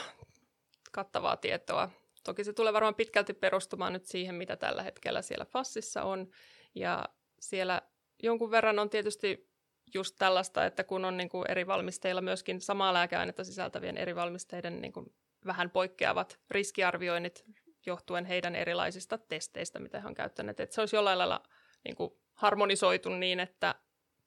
[0.92, 1.90] kattavaa tietoa.
[2.24, 6.28] Toki se tulee varmaan pitkälti perustumaan nyt siihen, mitä tällä hetkellä siellä FASSissa on.
[6.76, 7.06] Ja
[7.40, 7.82] siellä
[8.24, 9.50] jonkun verran on tietysti
[9.94, 14.82] just tällaista, että kun on niin kuin eri valmisteilla myöskin samaa lääkeainetta sisältävien eri valmisteiden
[14.82, 15.14] niin kuin
[15.46, 17.46] vähän poikkeavat riskiarvioinnit
[17.86, 20.60] johtuen heidän erilaisista testeistä, mitä he on käyttäneet.
[20.60, 21.44] Että se olisi jollain lailla
[21.84, 23.76] niin kuin harmonisoitu niin, että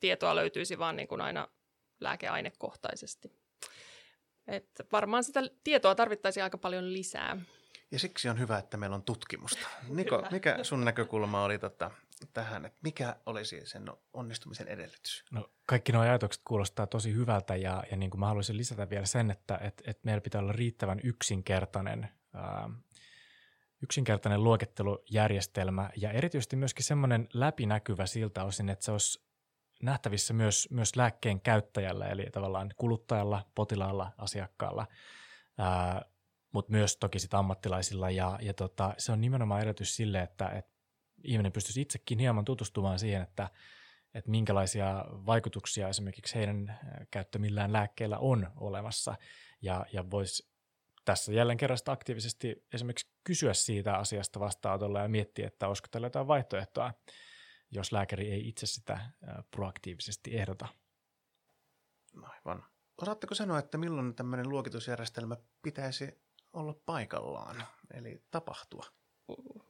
[0.01, 1.49] tietoa löytyisi vaan niin kuin aina
[2.01, 3.33] lääkeainekohtaisesti.
[4.47, 7.37] että varmaan sitä tietoa tarvittaisiin aika paljon lisää.
[7.91, 9.69] Ja siksi on hyvä, että meillä on tutkimusta.
[9.89, 11.91] Niko, mikä sun näkökulma oli tota,
[12.33, 15.25] tähän, että mikä olisi sen onnistumisen edellytys?
[15.31, 19.07] No, kaikki nuo ajatukset kuulostaa tosi hyvältä ja, ja niin kuin mä haluaisin lisätä vielä
[19.07, 22.71] sen, että et, et meillä pitää olla riittävän yksinkertainen, ää,
[23.83, 29.28] yksinkertainen luokittelujärjestelmä ja erityisesti myöskin semmoinen läpinäkyvä siltä osin, että se olisi
[29.83, 34.87] nähtävissä myös, myös lääkkeen käyttäjällä, eli tavallaan kuluttajalla, potilaalla, asiakkaalla,
[36.53, 38.11] mutta myös toki sit ammattilaisilla.
[38.11, 40.73] Ja, ja tota, se on nimenomaan edellytys sille, että, että
[41.25, 43.51] ihminen pystyisi itsekin hieman tutustumaan siihen, että,
[44.15, 46.79] että minkälaisia vaikutuksia esimerkiksi heidän
[47.11, 49.15] käyttämillään lääkkeillä on olemassa
[49.63, 50.49] ja, ja voisi
[51.05, 56.27] tässä jälleen kerran aktiivisesti esimerkiksi kysyä siitä asiasta vastaanotolla ja miettiä, että olisiko tällä jotain
[56.27, 56.93] vaihtoehtoa,
[57.71, 59.11] jos lääkäri ei itse sitä äh,
[59.51, 60.69] proaktiivisesti ehdota.
[62.23, 62.65] Aivan.
[63.03, 68.85] Osaatteko sanoa, että milloin tämmöinen luokitusjärjestelmä pitäisi olla paikallaan, eli tapahtua?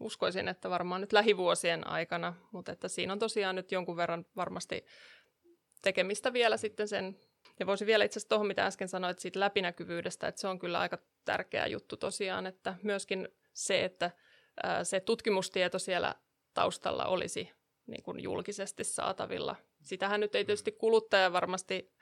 [0.00, 4.86] uskoisin, että varmaan nyt lähivuosien aikana, mutta että siinä on tosiaan nyt jonkun verran varmasti
[5.82, 7.18] tekemistä vielä sitten sen.
[7.60, 10.80] Ja voisin vielä itse asiassa tuohon, mitä äsken sanoit siitä läpinäkyvyydestä, että se on kyllä
[10.80, 14.10] aika tärkeä juttu tosiaan, että myöskin se, että
[14.82, 16.14] se tutkimustieto siellä
[16.54, 17.50] taustalla olisi
[17.88, 19.56] niin kuin julkisesti saatavilla.
[19.82, 21.92] Sitähän nyt ei tietysti kuluttaja varmasti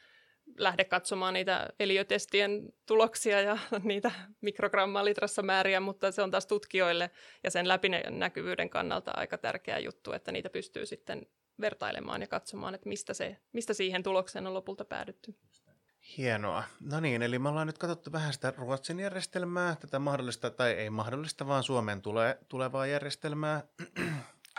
[0.59, 7.11] lähde katsomaan niitä eliötestien tuloksia ja niitä mikrogrammaa litrassa määriä, mutta se on taas tutkijoille
[7.45, 11.27] ja sen läpinäkyvyyden kannalta aika tärkeä juttu, että niitä pystyy sitten
[11.61, 15.35] vertailemaan ja katsomaan, että mistä, se, mistä siihen tulokseen on lopulta päädytty.
[16.17, 16.65] Hienoa.
[16.81, 20.91] No niin, eli me ollaan nyt katsottu vähän sitä Ruotsin järjestelmää, tätä mahdollista, tai ei
[20.91, 23.63] mahdollista, vaan Suomen tule, tulevaa järjestelmää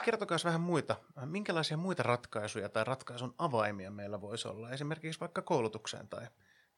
[0.07, 0.95] kertokaa vähän muita.
[1.25, 6.27] Minkälaisia muita ratkaisuja tai ratkaisun avaimia meillä voisi olla esimerkiksi vaikka koulutukseen tai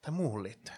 [0.01, 0.77] tai muuhun liittyen?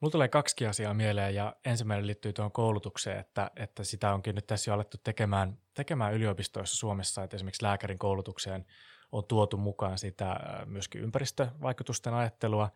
[0.00, 4.46] Mulla tulee kaksi asiaa mieleen ja ensimmäinen liittyy tuohon koulutukseen, että, että sitä onkin nyt
[4.46, 8.66] tässä jo alettu tekemään, tekemään yliopistoissa Suomessa, että esimerkiksi lääkärin koulutukseen
[9.12, 12.70] on tuotu mukaan sitä myöskin ympäristövaikutusten ajattelua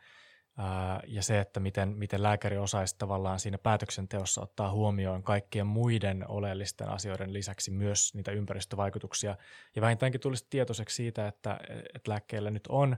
[1.07, 6.89] ja se, että miten, miten lääkäri osaisi tavallaan siinä päätöksenteossa ottaa huomioon kaikkien muiden oleellisten
[6.89, 9.37] asioiden lisäksi myös niitä ympäristövaikutuksia.
[9.77, 11.61] Ja vähintäänkin tulisi tietoiseksi siitä, että,
[11.95, 12.97] että lääkkeellä nyt on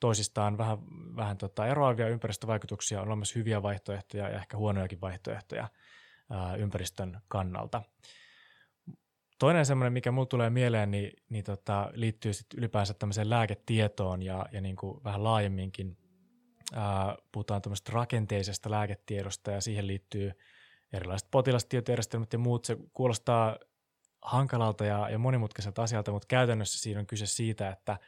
[0.00, 0.78] toisistaan vähän,
[1.16, 5.68] vähän tota eroavia ympäristövaikutuksia, on olemassa hyviä vaihtoehtoja ja ehkä huonojakin vaihtoehtoja
[6.30, 7.82] ää, ympäristön kannalta.
[9.38, 14.46] Toinen semmoinen, mikä mulle tulee mieleen, niin, niin tota, liittyy sit ylipäänsä tämmöiseen lääketietoon ja,
[14.52, 15.96] ja niin kuin vähän laajemminkin.
[17.32, 20.32] Puhutaan tämmöistä rakenteisesta lääketiedosta ja siihen liittyy
[20.92, 22.64] erilaiset potilastietojärjestelmät ja muut.
[22.64, 23.56] Se kuulostaa
[24.22, 27.96] hankalalta ja, ja monimutkaiselta asialta, mutta käytännössä siinä on kyse siitä, että–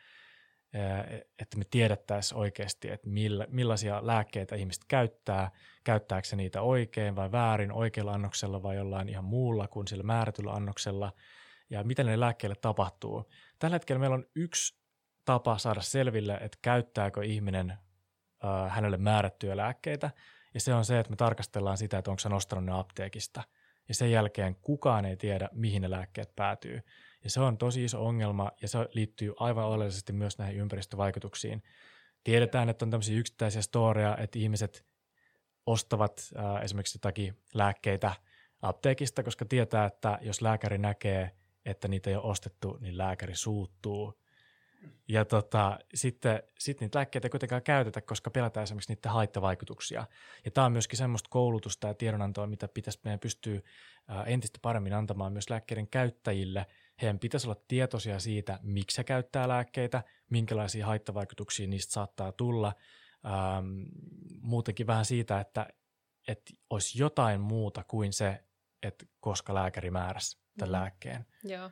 [1.39, 5.51] että me tiedettäisiin oikeasti, että millä, millaisia lääkkeitä ihmiset käyttää,
[5.85, 10.53] käyttääkö se niitä oikein vai väärin, oikealla annoksella vai jollain ihan muulla kuin sillä määrätyllä
[10.53, 11.13] annoksella,
[11.71, 13.31] ja miten ne lääkkeille tapahtuu.
[13.59, 14.81] Tällä hetkellä meillä on yksi
[15.25, 17.79] tapa saada selville, että käyttääkö ihminen
[18.69, 20.11] hänelle määrättyjä lääkkeitä,
[20.55, 23.43] ja se on se, että me tarkastellaan sitä, että onko se nostanut ne apteekista.
[23.89, 26.81] Ja sen jälkeen kukaan ei tiedä, mihin ne lääkkeet päätyy.
[27.25, 31.63] Ja se on tosi iso ongelma ja se liittyy aivan oleellisesti myös näihin ympäristövaikutuksiin.
[32.25, 34.87] Tiedetään, että on tämmöisiä yksittäisiä storeja, että ihmiset
[35.67, 38.13] ostavat äh, esimerkiksi jotakin lääkkeitä
[38.63, 41.31] apteekista, koska tietää, että jos lääkäri näkee,
[41.65, 44.21] että niitä ei ole ostettu, niin lääkäri suuttuu.
[45.09, 50.07] Ja tota, sitten sit niitä lääkkeitä ei kuitenkaan käytetä, koska pelätään esimerkiksi niiden haittavaikutuksia.
[50.45, 53.61] Ja tämä on myöskin semmoista koulutusta ja tiedonantoa, mitä pitäisi meidän pystyä
[54.27, 56.67] entistä paremmin antamaan myös lääkkeiden käyttäjille–
[57.03, 62.73] heidän pitäisi olla tietoisia siitä, miksi he käyttää lääkkeitä, minkälaisia haittavaikutuksia niistä saattaa tulla.
[63.27, 63.83] Ähm,
[64.41, 65.67] muutenkin vähän siitä, että,
[66.29, 68.45] että olisi jotain muuta kuin se,
[68.83, 70.83] että koska lääkäri määräsi tämän mm.
[70.83, 71.27] lääkkeen.
[71.45, 71.71] Joo,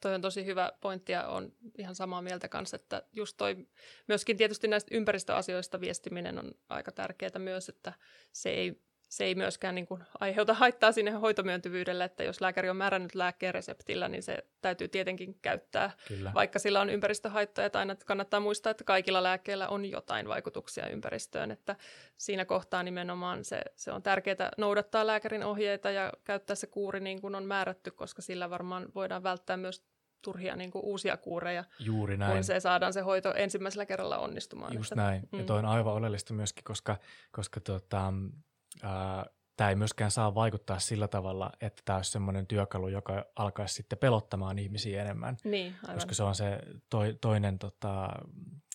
[0.00, 3.66] toi on tosi hyvä pointti ja on ihan samaa mieltä kanssa, että just toi,
[4.08, 7.92] myöskin tietysti näistä ympäristöasioista viestiminen on aika tärkeää myös, että
[8.32, 12.76] se ei se ei myöskään niin kuin aiheuta haittaa sinne hoitomyöntyvyydelle, että jos lääkäri on
[12.76, 16.32] määrännyt lääkkeen reseptillä, niin se täytyy tietenkin käyttää, Kyllä.
[16.34, 17.66] vaikka sillä on ympäristöhaittoja.
[17.66, 21.76] Että aina kannattaa muistaa, että kaikilla lääkkeillä on jotain vaikutuksia ympäristöön, että
[22.16, 27.20] siinä kohtaa nimenomaan se, se on tärkeää noudattaa lääkärin ohjeita ja käyttää se kuuri niin
[27.20, 29.84] kuin on määrätty, koska sillä varmaan voidaan välttää myös
[30.22, 32.32] turhia niin kuin uusia kuureja, Juuri näin.
[32.32, 34.74] kun se saadaan se hoito ensimmäisellä kerralla onnistumaan.
[34.74, 35.28] Just että, näin.
[35.32, 35.38] Mm.
[35.38, 36.96] Ja toi on aivan oleellista myöskin, koska,
[37.30, 38.12] koska tota,
[39.56, 43.98] tämä ei myöskään saa vaikuttaa sillä tavalla, että tämä olisi sellainen työkalu, joka alkaisi sitten
[43.98, 45.36] pelottamaan ihmisiä enemmän.
[45.44, 45.94] Niin, aivan.
[45.94, 46.58] Koska se on se
[46.90, 48.08] toi, toinen tota,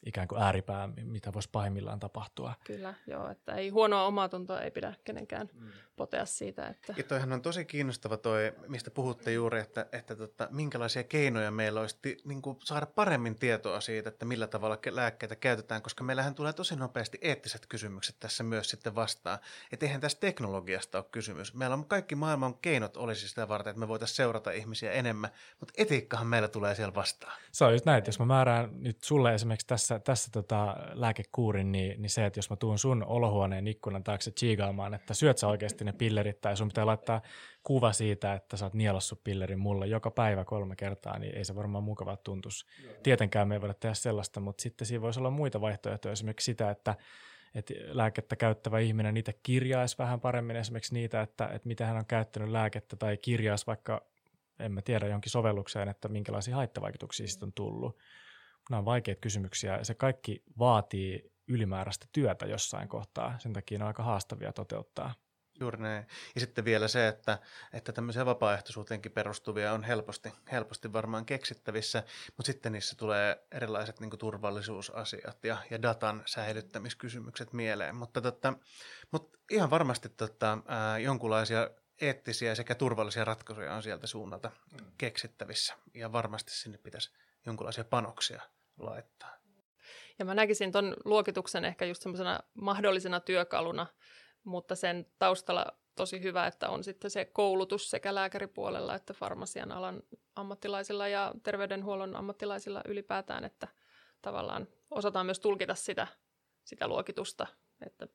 [0.05, 2.53] ikään kuin ääripää, mitä voisi pahimmillaan tapahtua.
[2.65, 5.71] Kyllä, joo, että ei huonoa omaa tuntoa ei pidä kenenkään mm.
[5.95, 6.67] Potea siitä.
[6.67, 6.93] Että...
[6.97, 11.81] Ja toihan on tosi kiinnostava toi, mistä puhutte juuri, että, että tota, minkälaisia keinoja meillä
[11.81, 16.53] olisi niin kuin saada paremmin tietoa siitä, että millä tavalla lääkkeitä käytetään, koska meillähän tulee
[16.53, 19.39] tosi nopeasti eettiset kysymykset tässä myös sitten vastaan.
[19.71, 21.53] Että eihän tässä teknologiasta ole kysymys.
[21.53, 25.29] Meillä on kaikki maailman keinot olisi sitä varten, että me voitaisiin seurata ihmisiä enemmän,
[25.60, 27.34] mutta etiikkahan meillä tulee siellä vastaan.
[27.51, 30.75] Se on just näin, että jos mä määrään nyt sulle esimerkiksi tässä tässä, tässä tota
[30.93, 35.38] lääkekuurin, niin, niin se, että jos mä tuun sun olohuoneen ikkunan taakse chiigaamaan, että syöt
[35.38, 37.21] sä oikeasti ne pillerit tai sun pitää laittaa
[37.63, 41.56] kuva siitä, että sä oot nielassut pillerin mulle joka päivä kolme kertaa, niin ei se
[41.56, 42.65] varmaan mukavaa tuntus.
[43.04, 46.69] Tietenkään me ei voida tehdä sellaista, mutta sitten siinä voisi olla muita vaihtoehtoja, esimerkiksi sitä,
[46.69, 46.95] että
[47.56, 52.06] että lääkettä käyttävä ihminen itse kirjaisi vähän paremmin esimerkiksi niitä, että, että miten hän on
[52.06, 54.02] käyttänyt lääkettä tai kirjaisi vaikka,
[54.60, 57.98] en mä tiedä, jonkin sovellukseen, että minkälaisia haittavaikutuksia siitä on tullut
[58.69, 63.39] nämä on vaikeita kysymyksiä ja se kaikki vaatii ylimääräistä työtä jossain kohtaa.
[63.39, 65.13] Sen takia ne on aika haastavia toteuttaa.
[65.60, 66.08] Juuri näin.
[66.35, 67.37] Ja sitten vielä se, että,
[67.73, 72.03] että tämmöisiä vapaaehtoisuuteenkin perustuvia on helposti, helposti varmaan keksittävissä,
[72.37, 77.95] mutta sitten niissä tulee erilaiset niin turvallisuusasiat ja, ja datan säilyttämiskysymykset mieleen.
[77.95, 78.53] Mutta, totta,
[79.12, 81.69] mutta ihan varmasti totta, ää, jonkunlaisia
[82.01, 84.85] eettisiä sekä turvallisia ratkaisuja on sieltä suunnalta mm.
[84.97, 85.73] keksittävissä.
[85.93, 87.12] Ja varmasti sinne pitäisi
[87.45, 88.41] jonkinlaisia panoksia
[88.79, 89.35] laittaa.
[90.19, 93.87] Ja mä näkisin tuon luokituksen ehkä just semmoisena mahdollisena työkaluna,
[94.46, 95.65] mutta sen taustalla
[95.96, 100.04] tosi hyvä, että on sitten se koulutus sekä lääkäripuolella että farmasian alan
[100.35, 103.67] ammattilaisilla ja terveydenhuollon ammattilaisilla ylipäätään, että
[104.21, 106.08] tavallaan osataan myös tulkita sitä,
[106.63, 107.48] sitä luokitusta,
[107.85, 108.08] että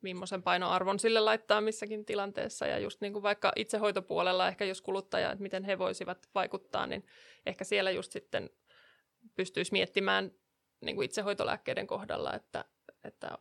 [0.00, 2.66] millaisen painoarvon sille laittaa missäkin tilanteessa.
[2.66, 7.06] Ja just niin kuin vaikka itsehoitopuolella ehkä jos kuluttaja, että miten he voisivat vaikuttaa, niin
[7.46, 8.50] ehkä siellä just sitten
[9.34, 10.30] pystyisi miettimään
[10.80, 12.64] niin kuin itsehoitolääkkeiden kohdalla, että,
[13.04, 13.38] että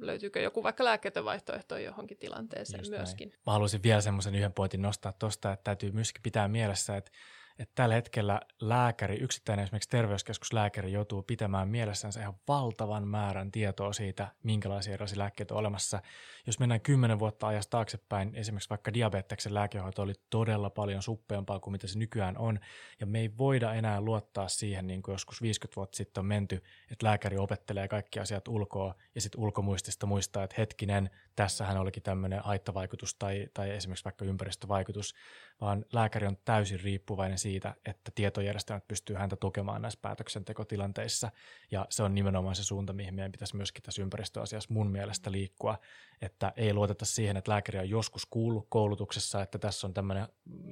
[0.00, 3.28] löytyykö joku vaikka lääkkeetön vaihtoehto johonkin tilanteeseen Just myöskin.
[3.28, 3.40] Näin.
[3.46, 7.10] Mä haluaisin vielä semmoisen yhden pointin nostaa tuosta, että täytyy myöskin pitää mielessä, että
[7.58, 14.28] että tällä hetkellä lääkäri, yksittäinen esimerkiksi terveyskeskuslääkäri joutuu pitämään mielessänsä ihan valtavan määrän tietoa siitä,
[14.42, 16.02] minkälaisia erilaisia lääkkeitä on olemassa.
[16.46, 21.72] Jos mennään kymmenen vuotta ajasta taaksepäin, esimerkiksi vaikka diabeteksen lääkehoito oli todella paljon suppeampaa kuin
[21.72, 22.60] mitä se nykyään on,
[23.00, 26.62] ja me ei voida enää luottaa siihen, niin kuin joskus 50 vuotta sitten on menty,
[26.90, 32.40] että lääkäri opettelee kaikki asiat ulkoa, ja sitten ulkomuistista muistaa, että hetkinen, tässähän olikin tämmöinen
[32.40, 35.14] haittavaikutus tai, tai esimerkiksi vaikka ympäristövaikutus,
[35.60, 41.30] vaan lääkäri on täysin riippuvainen siitä, että tietojärjestelmät pystyy häntä tukemaan näissä päätöksentekotilanteissa,
[41.70, 45.78] ja se on nimenomaan se suunta, mihin meidän pitäisi myöskin tässä ympäristöasiassa mun mielestä liikkua,
[46.22, 50.28] että ei luoteta siihen, että lääkäri on joskus kuullut koulutuksessa, että tässä on tämmöinen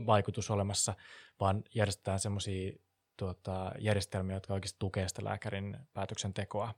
[0.07, 0.95] vaikutus olemassa,
[1.41, 2.72] vaan järjestetään semmoisia
[3.16, 6.74] tuota, järjestelmiä, jotka oikeasti tukevat sitä lääkärin päätöksentekoa.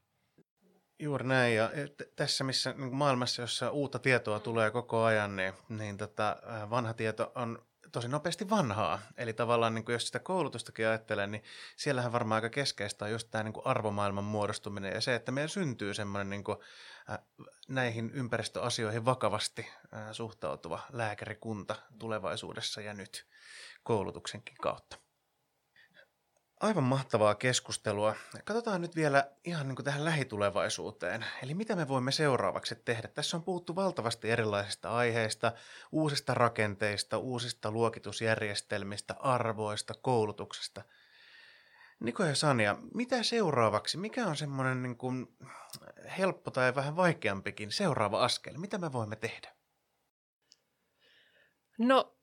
[0.98, 1.70] Juuri näin, ja
[2.16, 6.36] tässä missä niin maailmassa, jossa uutta tietoa tulee koko ajan, niin, niin tota,
[6.70, 8.99] vanha tieto on tosi nopeasti vanhaa.
[9.16, 11.43] Eli tavallaan niin kuin jos sitä koulutustakin ajattelee, niin
[11.76, 15.49] siellähän varmaan aika keskeistä on just tämä niin kuin arvomaailman muodostuminen ja se, että meillä
[15.49, 16.59] syntyy semmoinen niin kuin,
[17.11, 17.18] äh,
[17.68, 23.26] näihin ympäristöasioihin vakavasti äh, suhtautuva lääkärikunta tulevaisuudessa ja nyt
[23.82, 25.07] koulutuksenkin kautta.
[26.61, 28.14] Aivan mahtavaa keskustelua.
[28.44, 31.24] Katsotaan nyt vielä ihan niin kuin tähän lähitulevaisuuteen.
[31.42, 33.09] Eli mitä me voimme seuraavaksi tehdä?
[33.09, 35.52] Tässä on puhuttu valtavasti erilaisista aiheista,
[35.92, 40.82] uusista rakenteista, uusista luokitusjärjestelmistä, arvoista, koulutuksesta.
[42.00, 43.98] Niko ja Sania, mitä seuraavaksi?
[43.98, 45.36] Mikä on semmoinen niin kuin
[46.18, 48.56] helppo tai vähän vaikeampikin seuraava askel?
[48.56, 49.54] Mitä me voimme tehdä?
[51.78, 52.16] No,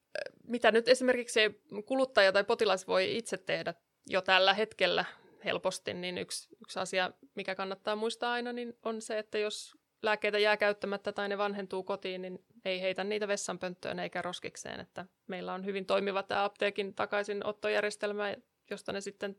[0.43, 1.39] mitä nyt esimerkiksi
[1.85, 3.73] kuluttaja tai potilas voi itse tehdä
[4.07, 5.05] jo tällä hetkellä
[5.45, 10.39] helposti, niin yksi, yksi asia, mikä kannattaa muistaa aina, niin on se, että jos lääkkeitä
[10.39, 14.79] jää käyttämättä tai ne vanhentuu kotiin, niin ei heitä niitä vessanpönttöön eikä roskikseen.
[14.79, 18.35] Että meillä on hyvin toimiva tämä apteekin takaisinottojärjestelmä,
[18.69, 19.35] josta ne sitten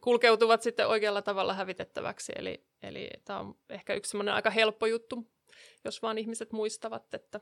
[0.00, 2.32] kulkeutuvat sitten oikealla tavalla hävitettäväksi.
[2.36, 5.30] Eli, eli tämä on ehkä yksi semmoinen aika helppo juttu,
[5.84, 7.40] jos vaan ihmiset muistavat, että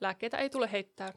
[0.00, 1.12] lääkkeitä ei tule heittää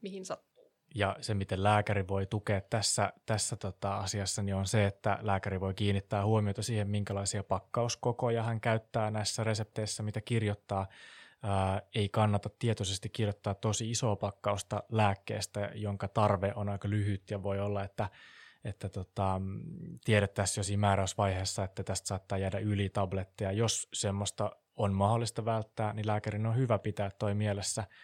[0.00, 0.53] mihin sattuu.
[0.94, 5.60] Ja se, miten lääkäri voi tukea tässä, tässä tota asiassa, niin on se, että lääkäri
[5.60, 10.86] voi kiinnittää huomiota siihen, minkälaisia pakkauskokoja hän käyttää näissä resepteissä, mitä kirjoittaa.
[11.42, 17.42] Ää, ei kannata tietoisesti kirjoittaa tosi isoa pakkausta lääkkeestä, jonka tarve on aika lyhyt ja
[17.42, 18.08] voi olla, että
[18.64, 19.40] että tota,
[20.04, 23.52] tiedettäisiin jo siinä määräysvaiheessa, että tästä saattaa jäädä yli tabletteja.
[23.52, 27.84] Jos semmoista on mahdollista välttää, niin lääkärin on hyvä pitää toi mielessä–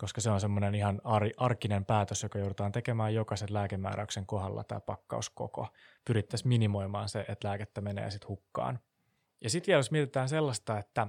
[0.00, 4.80] koska se on semmoinen ihan ar- arkinen päätös, joka joudutaan tekemään jokaisen lääkemääräyksen kohdalla tämä
[4.80, 5.68] pakkauskoko.
[6.04, 8.80] Pyrittäisiin minimoimaan se, että lääkettä menee sitten hukkaan.
[9.40, 11.06] Ja sitten vielä jos mietitään sellaista, että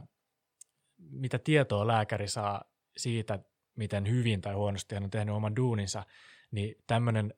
[0.97, 2.63] mitä tietoa lääkäri saa
[2.97, 3.39] siitä,
[3.75, 6.03] miten hyvin tai huonosti hän on tehnyt oman duuninsa,
[6.51, 7.33] niin tämmöinen,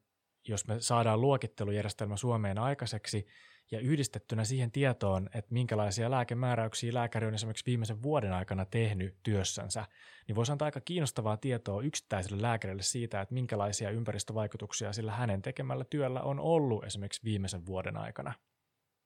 [0.47, 3.28] jos me saadaan luokittelujärjestelmä Suomeen aikaiseksi,
[3.72, 9.86] ja yhdistettynä siihen tietoon, että minkälaisia lääkemääräyksiä lääkäri on esimerkiksi viimeisen vuoden aikana tehnyt työssänsä,
[10.28, 15.86] niin voisi antaa aika kiinnostavaa tietoa yksittäiselle lääkärille siitä, että minkälaisia ympäristövaikutuksia sillä hänen tekemällä
[15.89, 18.34] työllä on ollut esimerkiksi viimeisen vuoden aikana.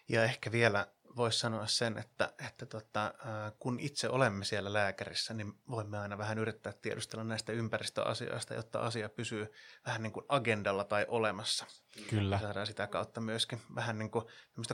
[0.09, 0.87] Ja ehkä vielä
[1.17, 3.13] voisi sanoa sen, että, että tota,
[3.59, 9.09] kun itse olemme siellä lääkärissä, niin voimme aina vähän yrittää tiedustella näistä ympäristöasioista, jotta asia
[9.09, 9.51] pysyy
[9.85, 11.65] vähän niin kuin agendalla tai olemassa.
[12.09, 12.39] Kyllä.
[12.39, 14.25] Saadaan sitä kautta myöskin vähän niin kuin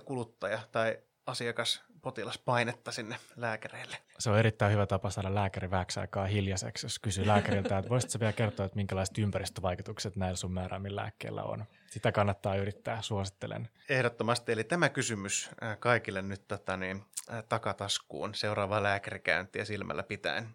[0.06, 3.98] kuluttaja- tai asiakas potilaspainetta sinne lääkäreille.
[4.20, 8.20] Se on erittäin hyvä tapa saada lääkäri vähäksi aikaa hiljaiseksi, jos kysyy lääkäriltä, että voisitko
[8.20, 11.66] vielä kertoa, että minkälaiset ympäristövaikutukset näillä sun määräämillä lääkkeillä on.
[11.88, 13.70] Sitä kannattaa yrittää, suosittelen.
[13.90, 15.50] Ehdottomasti, eli tämä kysymys
[15.80, 17.06] kaikille nyt tota, niin,
[17.50, 20.50] takataskuun seuraavaa lääkärikäyntiä silmällä pitäen.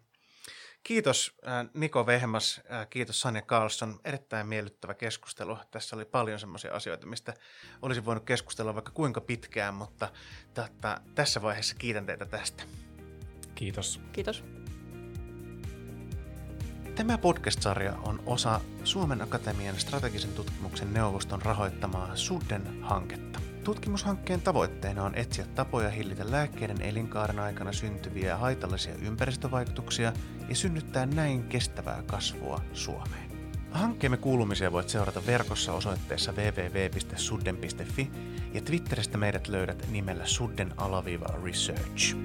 [0.83, 1.37] Kiitos
[1.73, 3.99] Niko Vehmas, kiitos Sanja Carlson.
[4.03, 5.57] Erittäin miellyttävä keskustelu.
[5.71, 7.33] Tässä oli paljon semmoisia asioita, mistä
[7.81, 10.09] olisin voinut keskustella vaikka kuinka pitkään, mutta
[10.53, 12.63] tata, tässä vaiheessa kiitän teitä tästä.
[13.55, 14.01] Kiitos.
[14.11, 14.43] Kiitos.
[16.95, 23.39] Tämä podcast-sarja on osa Suomen Akatemian strategisen tutkimuksen neuvoston rahoittamaa Sudden-hanketta.
[23.69, 30.13] Tutkimushankkeen tavoitteena on etsiä tapoja hillitä lääkkeiden elinkaaren aikana syntyviä haitallisia ympäristövaikutuksia
[30.49, 33.31] ja synnyttää näin kestävää kasvua Suomeen.
[33.71, 38.11] Hankkeemme kuulumisia voit seurata verkossa osoitteessa www.sudden.fi
[38.53, 42.15] ja Twitteristä meidät löydät nimellä sudden-research.